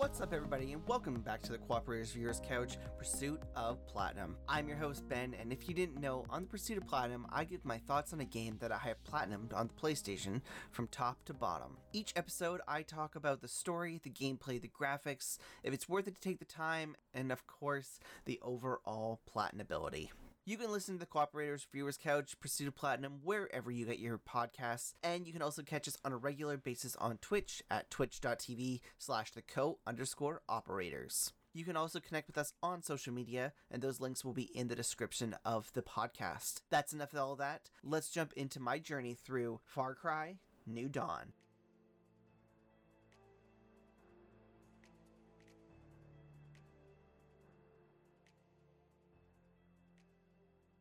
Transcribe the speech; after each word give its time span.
What's 0.00 0.22
up, 0.22 0.32
everybody, 0.32 0.72
and 0.72 0.80
welcome 0.88 1.20
back 1.20 1.42
to 1.42 1.52
the 1.52 1.58
Cooperators 1.58 2.14
Viewers 2.14 2.40
Couch 2.42 2.78
Pursuit 2.96 3.42
of 3.54 3.86
Platinum. 3.86 4.34
I'm 4.48 4.66
your 4.66 4.78
host, 4.78 5.06
Ben, 5.06 5.36
and 5.38 5.52
if 5.52 5.68
you 5.68 5.74
didn't 5.74 6.00
know, 6.00 6.24
on 6.30 6.40
the 6.40 6.48
Pursuit 6.48 6.78
of 6.78 6.86
Platinum, 6.86 7.26
I 7.30 7.44
give 7.44 7.66
my 7.66 7.76
thoughts 7.76 8.14
on 8.14 8.20
a 8.20 8.24
game 8.24 8.56
that 8.60 8.72
I 8.72 8.78
have 8.78 9.04
platinumed 9.04 9.52
on 9.52 9.68
the 9.68 9.74
PlayStation 9.74 10.40
from 10.70 10.88
top 10.88 11.22
to 11.26 11.34
bottom. 11.34 11.76
Each 11.92 12.14
episode, 12.16 12.62
I 12.66 12.80
talk 12.80 13.14
about 13.14 13.42
the 13.42 13.46
story, 13.48 14.00
the 14.02 14.08
gameplay, 14.08 14.58
the 14.58 14.70
graphics, 14.70 15.36
if 15.62 15.74
it's 15.74 15.86
worth 15.86 16.08
it 16.08 16.14
to 16.14 16.20
take 16.22 16.38
the 16.38 16.46
time, 16.46 16.96
and 17.12 17.30
of 17.30 17.46
course, 17.46 18.00
the 18.24 18.40
overall 18.42 19.20
platinability. 19.30 20.08
You 20.46 20.56
can 20.56 20.72
listen 20.72 20.94
to 20.94 21.00
the 21.00 21.06
Cooperators 21.06 21.66
Viewers 21.70 21.98
Couch 21.98 22.34
Pursuit 22.40 22.66
of 22.66 22.74
Platinum 22.74 23.20
wherever 23.22 23.70
you 23.70 23.84
get 23.84 23.98
your 23.98 24.18
podcasts, 24.18 24.94
and 25.02 25.26
you 25.26 25.34
can 25.34 25.42
also 25.42 25.62
catch 25.62 25.86
us 25.86 25.98
on 26.02 26.12
a 26.12 26.16
regular 26.16 26.56
basis 26.56 26.96
on 26.96 27.18
Twitch 27.18 27.62
at 27.70 27.90
twitch.tv 27.90 28.80
slash 28.98 29.32
the 29.32 29.42
co 29.42 29.78
underscore 29.86 30.40
operators. 30.48 31.34
You 31.52 31.64
can 31.64 31.76
also 31.76 32.00
connect 32.00 32.26
with 32.26 32.38
us 32.38 32.54
on 32.62 32.82
social 32.82 33.12
media, 33.12 33.52
and 33.70 33.82
those 33.82 34.00
links 34.00 34.24
will 34.24 34.32
be 34.32 34.50
in 34.54 34.68
the 34.68 34.74
description 34.74 35.36
of 35.44 35.70
the 35.74 35.82
podcast. 35.82 36.62
That's 36.70 36.94
enough 36.94 37.12
of 37.12 37.18
all 37.18 37.36
that. 37.36 37.68
Let's 37.84 38.08
jump 38.08 38.32
into 38.32 38.60
my 38.60 38.78
journey 38.78 39.14
through 39.14 39.60
Far 39.66 39.94
Cry 39.94 40.36
New 40.66 40.88
Dawn. 40.88 41.34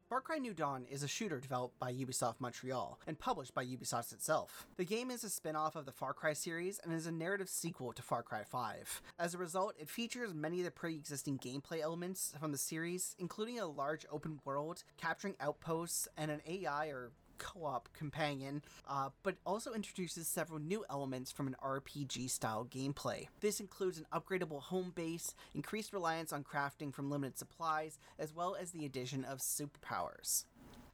Far 0.09 0.21
Cry 0.21 0.39
New 0.39 0.55
Dawn 0.55 0.87
is 0.89 1.03
a 1.03 1.07
shooter 1.07 1.39
developed 1.39 1.77
by 1.77 1.93
Ubisoft 1.93 2.39
Montreal 2.39 2.97
and 3.05 3.19
published 3.19 3.53
by 3.53 3.63
Ubisoft 3.63 4.11
itself. 4.11 4.65
The 4.75 4.83
game 4.83 5.11
is 5.11 5.23
a 5.23 5.29
spin 5.29 5.55
off 5.55 5.75
of 5.75 5.85
the 5.85 5.91
Far 5.91 6.15
Cry 6.15 6.33
series 6.33 6.79
and 6.79 6.91
is 6.91 7.05
a 7.05 7.11
narrative 7.11 7.47
sequel 7.47 7.93
to 7.93 8.01
Far 8.01 8.23
Cry 8.23 8.43
5. 8.43 9.03
As 9.19 9.35
a 9.35 9.37
result, 9.37 9.75
it 9.77 9.87
features 9.87 10.33
many 10.33 10.61
of 10.61 10.65
the 10.65 10.71
pre 10.71 10.95
existing 10.95 11.37
gameplay 11.37 11.81
elements 11.81 12.33
from 12.39 12.51
the 12.51 12.57
series, 12.57 13.15
including 13.19 13.59
a 13.59 13.67
large 13.67 14.07
open 14.11 14.39
world, 14.45 14.83
capturing 14.97 15.35
outposts, 15.39 16.07
and 16.17 16.31
an 16.31 16.41
AI 16.47 16.87
or 16.87 17.11
co 17.39 17.65
op 17.65 17.89
companion, 17.93 18.61
uh, 18.87 19.09
but 19.23 19.35
also 19.45 19.73
introduces 19.73 20.27
several 20.27 20.59
new 20.59 20.85
elements 20.89 21.31
from 21.31 21.47
an 21.47 21.55
RPG 21.63 22.29
style 22.29 22.67
gameplay. 22.69 23.27
This 23.39 23.59
includes 23.59 23.97
an 23.97 24.05
upgradable 24.13 24.61
home 24.61 24.91
base, 24.93 25.33
increased 25.55 25.93
reliance 25.93 26.31
on 26.31 26.43
crafting 26.43 26.93
from 26.93 27.09
limited 27.09 27.39
supplies, 27.39 27.97
as 28.19 28.35
well 28.35 28.55
as 28.59 28.71
the 28.71 28.85
addition 28.85 29.23
of 29.23 29.39
superpowers. 29.39 30.45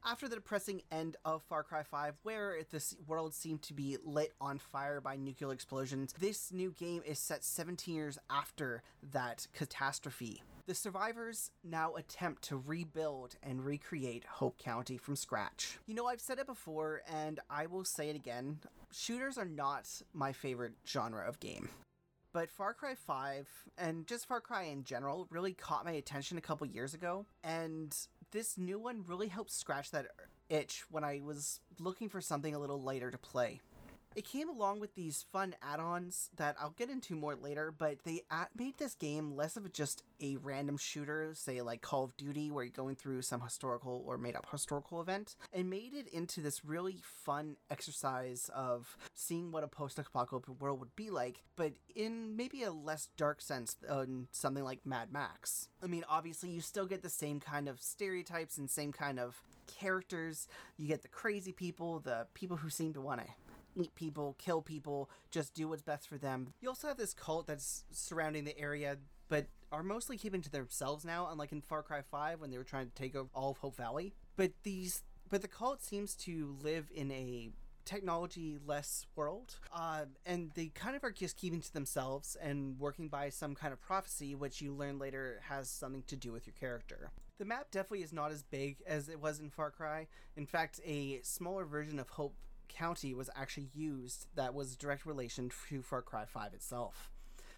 After 0.07 0.29
the 0.29 0.35
depressing 0.35 0.83
end 0.91 1.17
of 1.25 1.41
Far 1.49 1.63
Cry 1.63 1.81
5, 1.81 2.13
where 2.21 2.59
the 2.69 2.80
world 3.07 3.33
seemed 3.33 3.63
to 3.63 3.73
be 3.73 3.97
lit 4.05 4.33
on 4.39 4.59
fire 4.59 5.02
by 5.02 5.15
nuclear 5.15 5.52
explosions, 5.52 6.13
this 6.19 6.53
new 6.53 6.69
game 6.69 7.02
is 7.03 7.17
set 7.17 7.43
17 7.43 7.95
years 7.95 8.19
after 8.30 8.83
that 9.11 9.47
catastrophe. 9.52 10.43
The 10.67 10.73
survivors 10.75 11.52
now 11.63 11.94
attempt 11.94 12.41
to 12.45 12.58
rebuild 12.58 13.35
and 13.44 13.63
recreate 13.63 14.25
Hope 14.25 14.58
County 14.58 14.97
from 14.97 15.16
scratch. 15.16 15.77
You 15.85 15.94
know, 15.94 16.08
I've 16.08 16.21
said 16.21 16.39
it 16.39 16.47
before, 16.47 17.03
and 17.08 17.39
I 17.52 17.67
will 17.67 17.85
say 17.85 18.09
it 18.09 18.16
again 18.16 18.59
shooters 18.91 19.38
are 19.38 19.45
not 19.45 19.89
my 20.13 20.31
favorite 20.31 20.73
genre 20.88 21.27
of 21.27 21.39
game 21.39 21.69
but 22.36 22.52
Far 22.52 22.73
Cry 22.73 22.95
5 22.95 23.47
and 23.77 24.05
just 24.08 24.27
Far 24.27 24.41
Cry 24.41 24.63
in 24.63 24.83
general 24.83 25.25
really 25.30 25.53
caught 25.53 25.86
my 25.86 25.93
attention 25.93 26.38
a 26.38 26.41
couple 26.41 26.67
years 26.67 26.93
ago 26.93 27.25
and 27.45 27.95
this 28.31 28.58
new 28.58 28.77
one 28.77 29.05
really 29.08 29.30
helped 29.30 29.52
scratch 29.52 29.91
that 29.91 30.08
itch 30.49 30.83
when 30.91 31.05
I 31.05 31.21
was 31.23 31.61
looking 31.80 32.09
for 32.09 32.19
something 32.19 32.53
a 32.53 32.59
little 32.59 32.81
lighter 32.81 33.09
to 33.09 33.17
play. 33.17 33.61
It 34.16 34.23
came 34.23 34.47
along 34.47 34.80
with 34.80 34.95
these 34.95 35.25
fun 35.33 35.55
add-ons 35.61 36.30
that 36.38 36.55
I'll 36.58 36.69
get 36.69 36.89
into 36.89 37.15
more 37.15 37.36
later, 37.36 37.73
but 37.77 37.98
they 38.05 38.21
made 38.58 38.77
this 38.77 38.95
game 38.95 39.36
less 39.36 39.58
of 39.58 39.71
just 39.73 40.03
a 40.21 40.37
random 40.37 40.77
shooter, 40.77 41.31
say 41.33 41.61
like 41.61 41.81
Call 41.81 42.05
of 42.05 42.15
Duty, 42.15 42.49
where 42.49 42.64
you're 42.64 42.71
going 42.71 42.95
through 42.95 43.23
some 43.23 43.42
historical 43.42 44.03
or 44.08 44.17
made-up 44.17 44.48
historical 44.49 45.02
event, 45.02 45.36
and 45.52 45.70
made 45.70 45.93
it 45.93 46.08
into 46.08 46.39
this 46.39 46.64
really 46.64 47.02
fun 47.03 47.58
exercise 47.70 48.49
of 48.55 48.98
seeing 49.14 49.52
what 49.52 49.65
a 49.65 49.67
post-apocalyptic 49.67 50.61
world 50.61 50.80
would 50.80 50.95
be 50.95 51.09
like, 51.09 51.43
but 51.58 51.73
in 51.93 52.37
maybe 52.37 52.64
a 52.64 52.71
less 52.71 53.09
dark 53.17 53.42
sense 53.42 53.73
than 53.73 54.30
something 54.32 54.64
like 54.64 54.86
Mad 54.86 55.11
Max. 55.11 55.67
I 55.83 55.87
mean, 55.87 56.05
obviously, 56.08 56.52
you 56.52 56.61
still 56.61 56.86
get 56.86 57.03
the 57.03 57.09
same 57.09 57.42
kind 57.42 57.67
of 57.67 57.82
stereotypes 57.82 58.58
and 58.58 58.70
same 58.70 58.93
kind 58.93 59.20
of 59.20 59.43
characters. 59.67 60.47
You 60.77 60.87
get 60.87 61.02
the 61.02 61.08
crazy 61.08 61.52
people, 61.52 61.99
the 61.99 62.27
people 62.33 62.58
who 62.58 62.70
seem 62.70 62.93
to 62.93 63.02
want 63.02 63.21
to 63.21 63.27
eat 63.75 63.93
people, 63.95 64.36
kill 64.37 64.61
people, 64.61 65.09
just 65.31 65.53
do 65.53 65.67
what's 65.67 65.81
best 65.81 66.08
for 66.08 66.17
them. 66.17 66.53
You 66.61 66.69
also 66.69 66.87
have 66.87 66.97
this 66.97 67.13
cult 67.13 67.47
that's 67.47 67.83
surrounding 67.91 68.45
the 68.45 68.58
area, 68.58 68.97
but 69.27 69.47
are 69.71 69.83
mostly 69.83 70.17
keeping 70.17 70.41
to 70.41 70.49
themselves 70.49 71.03
now, 71.03 71.27
unlike 71.31 71.52
in 71.52 71.61
Far 71.61 71.83
Cry 71.83 72.02
5 72.02 72.39
when 72.39 72.52
they 72.52 72.58
were 72.58 72.64
trying 72.64 72.87
to 72.87 72.93
take 72.93 73.15
over 73.15 73.30
all 73.33 73.52
of 73.52 73.58
Hope 73.58 73.75
Valley. 73.75 74.14
But 74.35 74.52
these 74.64 75.03
but 75.30 75.41
the 75.41 75.47
cult 75.47 75.81
seems 75.81 76.15
to 76.15 76.55
live 76.61 76.89
in 76.93 77.11
a 77.11 77.49
technology 77.83 78.58
less 78.65 79.05
world 79.15 79.55
uh, 79.71 80.05
and 80.25 80.52
they 80.55 80.67
kind 80.67 80.95
of 80.95 81.03
are 81.03 81.11
just 81.11 81.37
keeping 81.37 81.61
to 81.61 81.71
themselves 81.71 82.35
and 82.41 82.80
working 82.80 83.08
by 83.08 83.30
some 83.30 83.53
kind 83.53 83.71
of 83.71 83.80
prophecy 83.80 84.33
which 84.33 84.59
you 84.59 84.73
learn 84.73 84.97
later 84.97 85.39
has 85.47 85.69
something 85.69 86.03
to 86.08 86.15
do 86.15 86.31
with 86.31 86.47
your 86.47 86.55
character 86.59 87.11
the 87.37 87.45
map 87.45 87.69
definitely 87.69 88.02
is 88.02 88.11
not 88.11 88.31
as 88.31 88.41
big 88.41 88.77
as 88.87 89.08
it 89.08 89.21
was 89.21 89.39
in 89.39 89.52
far 89.52 89.69
cry 89.69 90.08
in 90.35 90.47
fact 90.47 90.80
a 90.83 91.19
smaller 91.21 91.64
version 91.64 91.99
of 91.99 92.09
hope 92.09 92.33
county 92.67 93.14
was 93.14 93.30
actually 93.36 93.70
used 93.73 94.27
that 94.36 94.53
was 94.53 94.76
direct 94.76 95.05
relation 95.05 95.52
to 95.70 95.81
Far 95.81 96.02
Cry 96.02 96.26
5 96.26 96.53
itself. 96.53 97.09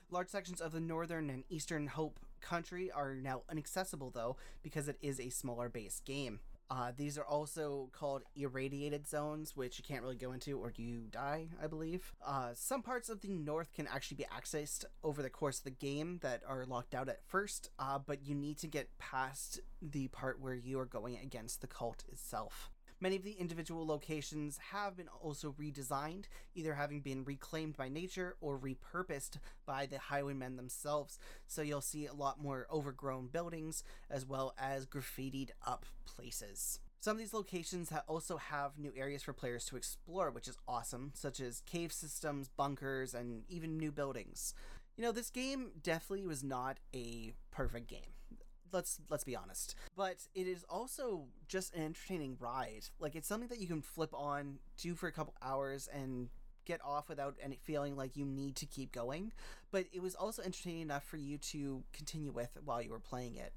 Large 0.09 0.29
sections 0.29 0.61
of 0.61 0.71
the 0.71 0.79
northern 0.79 1.29
and 1.29 1.43
eastern 1.49 1.87
Hope 1.87 2.19
County 2.41 2.89
are 2.91 3.13
now 3.15 3.41
inaccessible, 3.51 4.09
though, 4.09 4.37
because 4.63 4.87
it 4.87 4.97
is 5.01 5.19
a 5.19 5.29
smaller 5.29 5.67
base 5.67 6.01
game. 6.05 6.39
Uh, 6.69 6.91
these 6.95 7.17
are 7.17 7.25
also 7.25 7.89
called 7.93 8.23
irradiated 8.35 9.07
zones, 9.07 9.55
which 9.55 9.77
you 9.77 9.85
can't 9.87 10.01
really 10.01 10.17
go 10.17 10.33
into 10.33 10.59
or 10.59 10.73
you 10.75 11.07
die, 11.11 11.47
I 11.61 11.67
believe. 11.67 12.13
Uh, 12.25 12.49
some 12.53 12.81
parts 12.81 13.09
of 13.09 13.21
the 13.21 13.29
north 13.29 13.73
can 13.73 13.87
actually 13.87 14.17
be 14.17 14.25
accessed 14.25 14.83
over 15.03 15.21
the 15.21 15.29
course 15.29 15.59
of 15.59 15.63
the 15.63 15.71
game 15.71 16.19
that 16.21 16.41
are 16.47 16.65
locked 16.65 16.93
out 16.93 17.07
at 17.07 17.23
first, 17.25 17.69
uh, 17.79 17.99
but 17.99 18.25
you 18.25 18.35
need 18.35 18.57
to 18.59 18.67
get 18.67 18.97
past 18.97 19.61
the 19.81 20.09
part 20.09 20.41
where 20.41 20.55
you 20.55 20.77
are 20.79 20.85
going 20.85 21.17
against 21.17 21.61
the 21.61 21.67
cult 21.67 22.03
itself. 22.11 22.69
Many 22.99 23.15
of 23.15 23.23
the 23.23 23.33
individual 23.33 23.85
locations 23.85 24.57
have 24.71 24.97
been 24.97 25.07
also 25.07 25.53
redesigned, 25.59 26.25
either 26.55 26.73
having 26.73 27.01
been 27.01 27.23
reclaimed 27.23 27.77
by 27.77 27.89
nature 27.89 28.35
or 28.41 28.57
repurposed 28.57 29.37
by 29.67 29.85
the 29.85 29.99
highwaymen 29.99 30.55
themselves. 30.55 31.19
So 31.45 31.61
you'll 31.61 31.81
see 31.81 32.07
a 32.07 32.13
lot 32.13 32.41
more 32.41 32.65
overgrown 32.71 33.27
buildings 33.27 33.83
as 34.09 34.25
well 34.25 34.55
as 34.57 34.87
graffitied 34.87 35.51
up 35.65 35.85
places. 36.07 36.79
Some 36.99 37.17
of 37.17 37.19
these 37.19 37.35
locations 37.35 37.93
also 38.07 38.37
have 38.37 38.79
new 38.79 38.91
areas 38.97 39.21
for 39.21 39.31
players 39.31 39.65
to 39.65 39.77
explore, 39.77 40.31
which 40.31 40.47
is 40.47 40.57
awesome, 40.67 41.11
such 41.13 41.39
as 41.39 41.61
cave 41.61 41.93
systems, 41.93 42.49
bunkers, 42.49 43.13
and 43.13 43.43
even 43.47 43.77
new 43.77 43.91
buildings. 43.91 44.55
You 44.97 45.03
know, 45.03 45.11
this 45.11 45.29
game 45.29 45.69
definitely 45.83 46.25
was 46.25 46.43
not 46.43 46.77
a 46.95 47.33
perfect 47.51 47.87
game 47.87 48.16
let's 48.71 48.99
let's 49.09 49.23
be 49.23 49.35
honest. 49.35 49.75
But 49.95 50.17
it 50.35 50.47
is 50.47 50.65
also 50.69 51.25
just 51.47 51.73
an 51.73 51.83
entertaining 51.83 52.37
ride. 52.39 52.89
Like 52.99 53.15
it's 53.15 53.27
something 53.27 53.49
that 53.49 53.59
you 53.59 53.67
can 53.67 53.81
flip 53.81 54.13
on, 54.13 54.59
do 54.77 54.95
for 54.95 55.07
a 55.07 55.11
couple 55.11 55.33
hours, 55.41 55.89
and 55.93 56.29
get 56.65 56.81
off 56.83 57.07
without 57.07 57.35
any 57.41 57.55
feeling 57.55 57.95
like 57.95 58.17
you 58.17 58.25
need 58.25 58.55
to 58.57 58.65
keep 58.65 58.91
going. 58.91 59.31
But 59.71 59.85
it 59.93 60.01
was 60.01 60.15
also 60.15 60.41
entertaining 60.41 60.81
enough 60.81 61.05
for 61.05 61.17
you 61.17 61.37
to 61.37 61.83
continue 61.93 62.31
with 62.31 62.49
while 62.63 62.81
you 62.81 62.91
were 62.91 62.99
playing 62.99 63.37
it. 63.37 63.53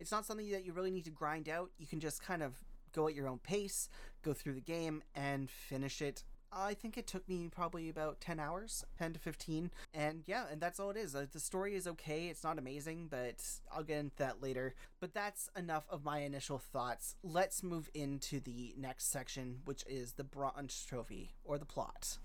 It's 0.00 0.10
not 0.10 0.24
something 0.24 0.50
that 0.50 0.64
you 0.64 0.72
really 0.72 0.90
need 0.90 1.04
to 1.04 1.10
grind 1.10 1.48
out. 1.48 1.70
You 1.78 1.86
can 1.86 2.00
just 2.00 2.22
kind 2.22 2.42
of 2.42 2.54
go 2.92 3.08
at 3.08 3.14
your 3.14 3.28
own 3.28 3.38
pace, 3.38 3.88
go 4.22 4.32
through 4.32 4.54
the 4.54 4.60
game, 4.60 5.02
and 5.14 5.50
finish 5.50 6.00
it 6.00 6.24
I 6.54 6.74
think 6.74 6.96
it 6.96 7.06
took 7.06 7.28
me 7.28 7.48
probably 7.52 7.88
about 7.88 8.20
10 8.20 8.38
hours, 8.38 8.84
10 8.98 9.14
to 9.14 9.18
15. 9.18 9.70
And 9.92 10.22
yeah, 10.26 10.44
and 10.50 10.60
that's 10.60 10.78
all 10.78 10.90
it 10.90 10.96
is. 10.96 11.12
the 11.12 11.40
story 11.40 11.74
is 11.74 11.86
okay. 11.88 12.28
It's 12.28 12.44
not 12.44 12.58
amazing, 12.58 13.08
but 13.10 13.42
I'll 13.74 13.82
get 13.82 13.98
into 13.98 14.16
that 14.16 14.42
later. 14.42 14.74
But 15.00 15.14
that's 15.14 15.50
enough 15.56 15.86
of 15.90 16.04
my 16.04 16.20
initial 16.20 16.58
thoughts. 16.58 17.16
Let's 17.22 17.62
move 17.62 17.90
into 17.94 18.40
the 18.40 18.74
next 18.78 19.10
section, 19.10 19.60
which 19.64 19.84
is 19.88 20.12
the 20.12 20.24
Bronze 20.24 20.84
Trophy, 20.88 21.34
or 21.44 21.58
the 21.58 21.64
plot. 21.64 22.18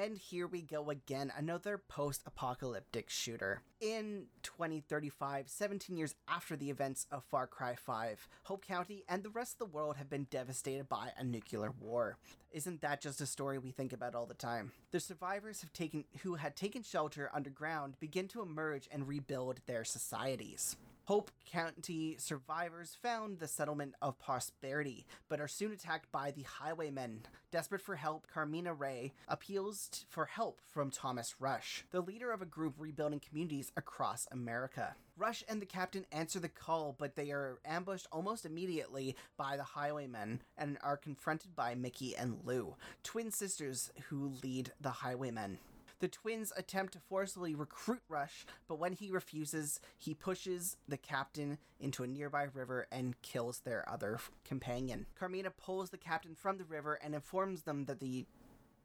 And 0.00 0.16
here 0.16 0.46
we 0.46 0.62
go 0.62 0.90
again, 0.90 1.32
another 1.36 1.76
post 1.76 2.22
apocalyptic 2.24 3.10
shooter. 3.10 3.62
In 3.80 4.26
2035, 4.44 5.48
17 5.48 5.96
years 5.96 6.14
after 6.28 6.54
the 6.54 6.70
events 6.70 7.08
of 7.10 7.24
Far 7.24 7.48
Cry 7.48 7.74
5, 7.74 8.28
Hope 8.44 8.64
County 8.64 9.02
and 9.08 9.24
the 9.24 9.30
rest 9.30 9.54
of 9.54 9.58
the 9.58 9.76
world 9.76 9.96
have 9.96 10.08
been 10.08 10.28
devastated 10.30 10.88
by 10.88 11.10
a 11.18 11.24
nuclear 11.24 11.72
war. 11.80 12.16
Isn't 12.52 12.80
that 12.82 13.00
just 13.00 13.20
a 13.20 13.26
story 13.26 13.58
we 13.58 13.72
think 13.72 13.92
about 13.92 14.14
all 14.14 14.26
the 14.26 14.34
time? 14.34 14.70
The 14.92 15.00
survivors 15.00 15.62
have 15.62 15.72
taken 15.72 16.04
who 16.22 16.36
had 16.36 16.54
taken 16.54 16.84
shelter 16.84 17.28
underground 17.34 17.98
begin 17.98 18.28
to 18.28 18.42
emerge 18.42 18.88
and 18.92 19.08
rebuild 19.08 19.58
their 19.66 19.82
societies. 19.82 20.76
Hope 21.08 21.30
County 21.46 22.16
survivors 22.18 22.98
found 23.02 23.38
the 23.38 23.48
settlement 23.48 23.94
of 24.02 24.18
Prosperity, 24.18 25.06
but 25.30 25.40
are 25.40 25.48
soon 25.48 25.72
attacked 25.72 26.12
by 26.12 26.32
the 26.32 26.42
Highwaymen. 26.42 27.22
Desperate 27.50 27.80
for 27.80 27.96
help, 27.96 28.26
Carmina 28.30 28.74
Rye 28.74 29.12
appeals 29.26 29.88
t- 29.88 30.04
for 30.10 30.26
help 30.26 30.60
from 30.66 30.90
Thomas 30.90 31.36
Rush, 31.40 31.86
the 31.92 32.02
leader 32.02 32.30
of 32.30 32.42
a 32.42 32.44
group 32.44 32.74
rebuilding 32.76 33.20
communities 33.26 33.72
across 33.74 34.28
America. 34.30 34.96
Rush 35.16 35.42
and 35.48 35.62
the 35.62 35.66
captain 35.66 36.04
answer 36.12 36.40
the 36.40 36.50
call, 36.50 36.94
but 36.98 37.16
they 37.16 37.30
are 37.30 37.58
ambushed 37.64 38.06
almost 38.12 38.44
immediately 38.44 39.16
by 39.38 39.56
the 39.56 39.62
Highwaymen 39.62 40.42
and 40.58 40.76
are 40.82 40.98
confronted 40.98 41.56
by 41.56 41.74
Mickey 41.74 42.14
and 42.16 42.40
Lou, 42.44 42.76
twin 43.02 43.30
sisters 43.30 43.90
who 44.10 44.34
lead 44.42 44.72
the 44.78 44.90
Highwaymen. 44.90 45.56
The 46.00 46.08
twins 46.08 46.52
attempt 46.56 46.92
to 46.92 47.00
forcibly 47.00 47.56
recruit 47.56 48.02
Rush, 48.08 48.46
but 48.68 48.78
when 48.78 48.92
he 48.92 49.10
refuses, 49.10 49.80
he 49.98 50.14
pushes 50.14 50.76
the 50.86 50.96
captain 50.96 51.58
into 51.80 52.04
a 52.04 52.06
nearby 52.06 52.46
river 52.54 52.86
and 52.92 53.20
kills 53.22 53.60
their 53.60 53.88
other 53.88 54.20
companion. 54.44 55.06
Carmina 55.18 55.50
pulls 55.50 55.90
the 55.90 55.98
captain 55.98 56.36
from 56.36 56.56
the 56.58 56.64
river 56.64 56.94
and 57.02 57.14
informs 57.14 57.62
them 57.62 57.86
that 57.86 57.98
the 57.98 58.26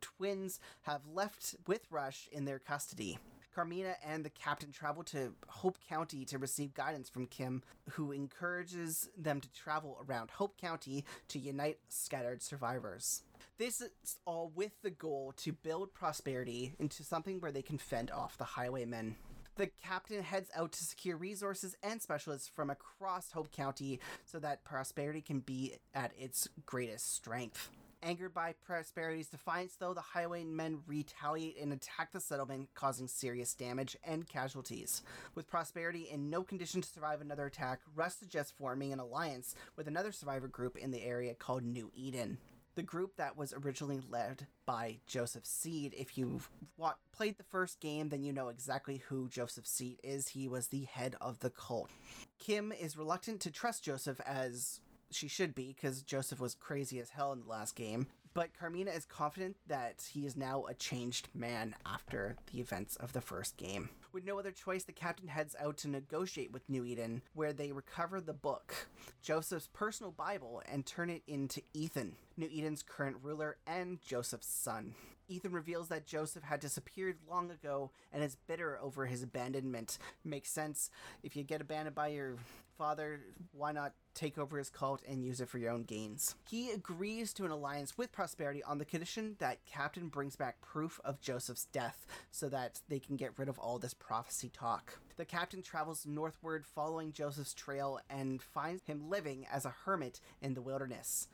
twins 0.01 0.59
have 0.81 1.01
left 1.07 1.55
with 1.67 1.85
Rush 1.91 2.27
in 2.31 2.45
their 2.45 2.59
custody. 2.59 3.19
Carmina 3.53 3.95
and 4.03 4.25
the 4.25 4.31
captain 4.31 4.71
travel 4.71 5.03
to 5.03 5.33
Hope 5.47 5.77
County 5.87 6.25
to 6.25 6.39
receive 6.39 6.73
guidance 6.73 7.09
from 7.09 7.27
Kim, 7.27 7.61
who 7.91 8.11
encourages 8.11 9.07
them 9.15 9.39
to 9.39 9.53
travel 9.53 10.03
around 10.07 10.31
Hope 10.31 10.59
County 10.59 11.05
to 11.27 11.37
unite 11.37 11.77
scattered 11.89 12.41
survivors. 12.41 13.21
This 13.63 13.79
is 13.79 14.17
all 14.25 14.51
with 14.53 14.73
the 14.81 14.89
goal 14.89 15.33
to 15.37 15.53
build 15.53 15.93
prosperity 15.93 16.73
into 16.79 17.01
something 17.01 17.39
where 17.39 17.53
they 17.53 17.61
can 17.61 17.77
fend 17.77 18.11
off 18.11 18.37
the 18.37 18.43
highwaymen. 18.43 19.15
The 19.55 19.69
captain 19.81 20.21
heads 20.21 20.49
out 20.53 20.73
to 20.73 20.83
secure 20.83 21.15
resources 21.15 21.73
and 21.81 22.01
specialists 22.01 22.51
from 22.53 22.69
across 22.69 23.31
Hope 23.31 23.53
County 23.53 24.01
so 24.25 24.37
that 24.39 24.65
prosperity 24.65 25.21
can 25.21 25.39
be 25.39 25.77
at 25.95 26.11
its 26.19 26.49
greatest 26.65 27.15
strength. 27.15 27.69
Angered 28.01 28.33
by 28.33 28.53
Prosperity's 28.67 29.29
defiance, 29.29 29.77
though, 29.79 29.93
the 29.93 30.01
highwaymen 30.01 30.79
retaliate 30.85 31.57
and 31.57 31.71
attack 31.71 32.11
the 32.11 32.19
settlement, 32.19 32.67
causing 32.75 33.07
serious 33.07 33.53
damage 33.53 33.95
and 34.03 34.27
casualties. 34.27 35.03
With 35.35 35.47
Prosperity 35.47 36.09
in 36.11 36.29
no 36.29 36.43
condition 36.43 36.81
to 36.81 36.89
survive 36.89 37.21
another 37.21 37.45
attack, 37.45 37.79
Rush 37.95 38.15
suggests 38.15 38.51
forming 38.51 38.91
an 38.91 38.99
alliance 38.99 39.55
with 39.77 39.87
another 39.87 40.11
survivor 40.11 40.49
group 40.49 40.75
in 40.75 40.91
the 40.91 41.05
area 41.05 41.33
called 41.33 41.63
New 41.63 41.93
Eden. 41.95 42.39
The 42.75 42.83
group 42.83 43.17
that 43.17 43.37
was 43.37 43.53
originally 43.53 44.01
led 44.09 44.47
by 44.65 44.97
Joseph 45.05 45.45
Seed. 45.45 45.93
If 45.95 46.17
you've 46.17 46.49
wa- 46.75 46.95
played 47.11 47.37
the 47.37 47.43
first 47.43 47.79
game, 47.79 48.09
then 48.09 48.23
you 48.23 48.33
know 48.33 48.47
exactly 48.49 48.97
who 49.09 49.29
Joseph 49.29 49.67
Seed 49.67 49.99
is. 50.03 50.29
He 50.29 50.47
was 50.47 50.67
the 50.67 50.85
head 50.85 51.15
of 51.21 51.39
the 51.39 51.51
cult. 51.51 51.91
Kim 52.39 52.71
is 52.71 52.97
reluctant 52.97 53.41
to 53.41 53.51
trust 53.51 53.83
Joseph 53.83 54.19
as 54.25 54.79
she 55.11 55.27
should 55.27 55.53
be 55.53 55.67
because 55.67 56.01
Joseph 56.01 56.39
was 56.39 56.55
crazy 56.55 56.99
as 56.99 57.11
hell 57.11 57.31
in 57.31 57.41
the 57.41 57.47
last 57.49 57.75
game. 57.75 58.07
But 58.33 58.57
Carmina 58.57 58.91
is 58.91 59.05
confident 59.05 59.57
that 59.67 60.09
he 60.11 60.25
is 60.25 60.35
now 60.35 60.65
a 60.65 60.73
changed 60.73 61.27
man 61.35 61.75
after 61.85 62.35
the 62.51 62.59
events 62.59 62.95
of 62.95 63.13
the 63.13 63.21
first 63.21 63.57
game. 63.57 63.89
With 64.11 64.25
no 64.25 64.39
other 64.39 64.51
choice, 64.51 64.83
the 64.83 64.91
captain 64.91 65.27
heads 65.27 65.55
out 65.59 65.77
to 65.77 65.87
negotiate 65.87 66.51
with 66.51 66.67
New 66.69 66.83
Eden, 66.83 67.21
where 67.33 67.53
they 67.53 67.71
recover 67.71 68.21
the 68.21 68.33
book, 68.33 68.87
Joseph's 69.21 69.69
personal 69.73 70.11
Bible, 70.11 70.61
and 70.71 70.85
turn 70.85 71.09
it 71.09 71.23
into 71.27 71.61
Ethan, 71.73 72.15
New 72.37 72.49
Eden's 72.51 72.83
current 72.83 73.17
ruler 73.21 73.57
and 73.67 74.01
Joseph's 74.01 74.47
son. 74.47 74.95
Ethan 75.27 75.51
reveals 75.51 75.87
that 75.89 76.05
Joseph 76.05 76.43
had 76.43 76.59
disappeared 76.59 77.17
long 77.29 77.51
ago 77.51 77.91
and 78.11 78.23
is 78.23 78.37
bitter 78.47 78.79
over 78.81 79.05
his 79.05 79.23
abandonment. 79.23 79.97
Makes 80.23 80.51
sense. 80.51 80.89
If 81.23 81.35
you 81.35 81.43
get 81.43 81.61
abandoned 81.61 81.95
by 81.95 82.09
your 82.09 82.35
father, 82.77 83.21
why 83.51 83.71
not 83.71 83.93
take 84.13 84.37
over 84.37 84.57
his 84.57 84.69
cult 84.69 85.01
and 85.07 85.23
use 85.23 85.39
it 85.41 85.49
for 85.49 85.57
your 85.57 85.71
own 85.71 85.83
gains? 85.83 86.35
He 86.49 86.71
agrees 86.71 87.33
to 87.33 87.45
an 87.45 87.51
alliance 87.51 87.97
with 87.97 88.11
Prosperity 88.11 88.63
on 88.63 88.77
the 88.77 88.85
condition 88.85 89.35
that 89.39 89.65
Captain 89.65 90.07
brings 90.07 90.35
back 90.35 90.61
proof 90.61 90.99
of 91.03 91.21
Joseph's 91.21 91.65
death 91.65 92.05
so 92.31 92.49
that 92.49 92.81
they 92.89 92.99
can 92.99 93.15
get 93.15 93.37
rid 93.37 93.49
of 93.49 93.59
all 93.59 93.79
this 93.79 93.93
prophecy 93.93 94.49
talk. 94.49 94.99
The 95.15 95.25
captain 95.25 95.61
travels 95.61 96.05
northward 96.05 96.65
following 96.65 97.13
Joseph's 97.13 97.53
trail 97.53 97.99
and 98.09 98.41
finds 98.41 98.83
him 98.85 99.09
living 99.09 99.45
as 99.51 99.65
a 99.65 99.75
hermit 99.85 100.19
in 100.41 100.53
the 100.53 100.61
wilderness. 100.61 101.27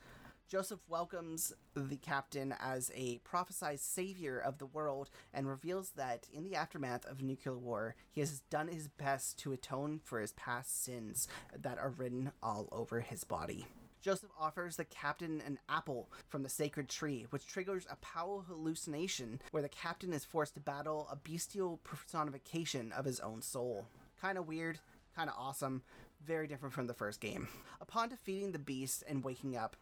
Joseph 0.50 0.80
welcomes 0.88 1.54
the 1.76 1.96
captain 1.96 2.56
as 2.60 2.90
a 2.96 3.20
prophesied 3.20 3.80
savior 3.80 4.40
of 4.40 4.58
the 4.58 4.66
world 4.66 5.12
and 5.32 5.48
reveals 5.48 5.92
that 5.92 6.26
in 6.34 6.44
the 6.44 6.56
aftermath 6.56 7.06
of 7.06 7.22
nuclear 7.22 7.56
war, 7.56 7.96
he 8.10 8.20
has 8.20 8.40
done 8.50 8.68
his 8.68 8.88
best 8.88 9.38
to 9.38 9.52
atone 9.52 10.02
for 10.04 10.20
his 10.20 10.32
past 10.32 10.84
sins 10.84 11.28
that 11.56 11.78
are 11.78 11.92
written 11.92 12.32
all 12.42 12.68
over 12.72 13.00
his 13.00 13.24
body. 13.24 13.68
Joseph 14.02 14.32
offers 14.40 14.78
the 14.78 14.86
captain 14.86 15.40
an 15.46 15.60
apple 15.70 16.10
from 16.30 16.42
the 16.42 16.50
sacred 16.50 16.90
tree, 16.90 17.28
which 17.30 17.46
triggers 17.46 17.86
a 17.88 17.98
powerful 17.98 18.42
hallucination 18.48 19.40
where 19.52 19.62
the 19.62 19.70
captain 19.70 20.14
is 20.14 20.26
forced 20.26 20.56
to 20.56 20.60
battle 20.60 21.08
a 21.12 21.16
bestial 21.16 21.78
personification 21.84 22.92
of 22.94 23.06
his 23.06 23.20
own 23.20 23.44
soul. 23.44 23.86
Kind 24.20 24.40
of 24.40 24.48
weird, 24.48 24.80
kind 25.16 25.30
of 25.30 25.36
awesome, 25.38 25.84
very 26.26 26.48
different 26.48 26.74
from 26.74 26.88
the 26.88 26.94
first 26.94 27.20
game. 27.20 27.48
Upon 27.82 28.10
defeating 28.10 28.52
the 28.52 28.60
beast 28.60 29.04
and 29.08 29.24
waking 29.24 29.56
up, 29.56 29.76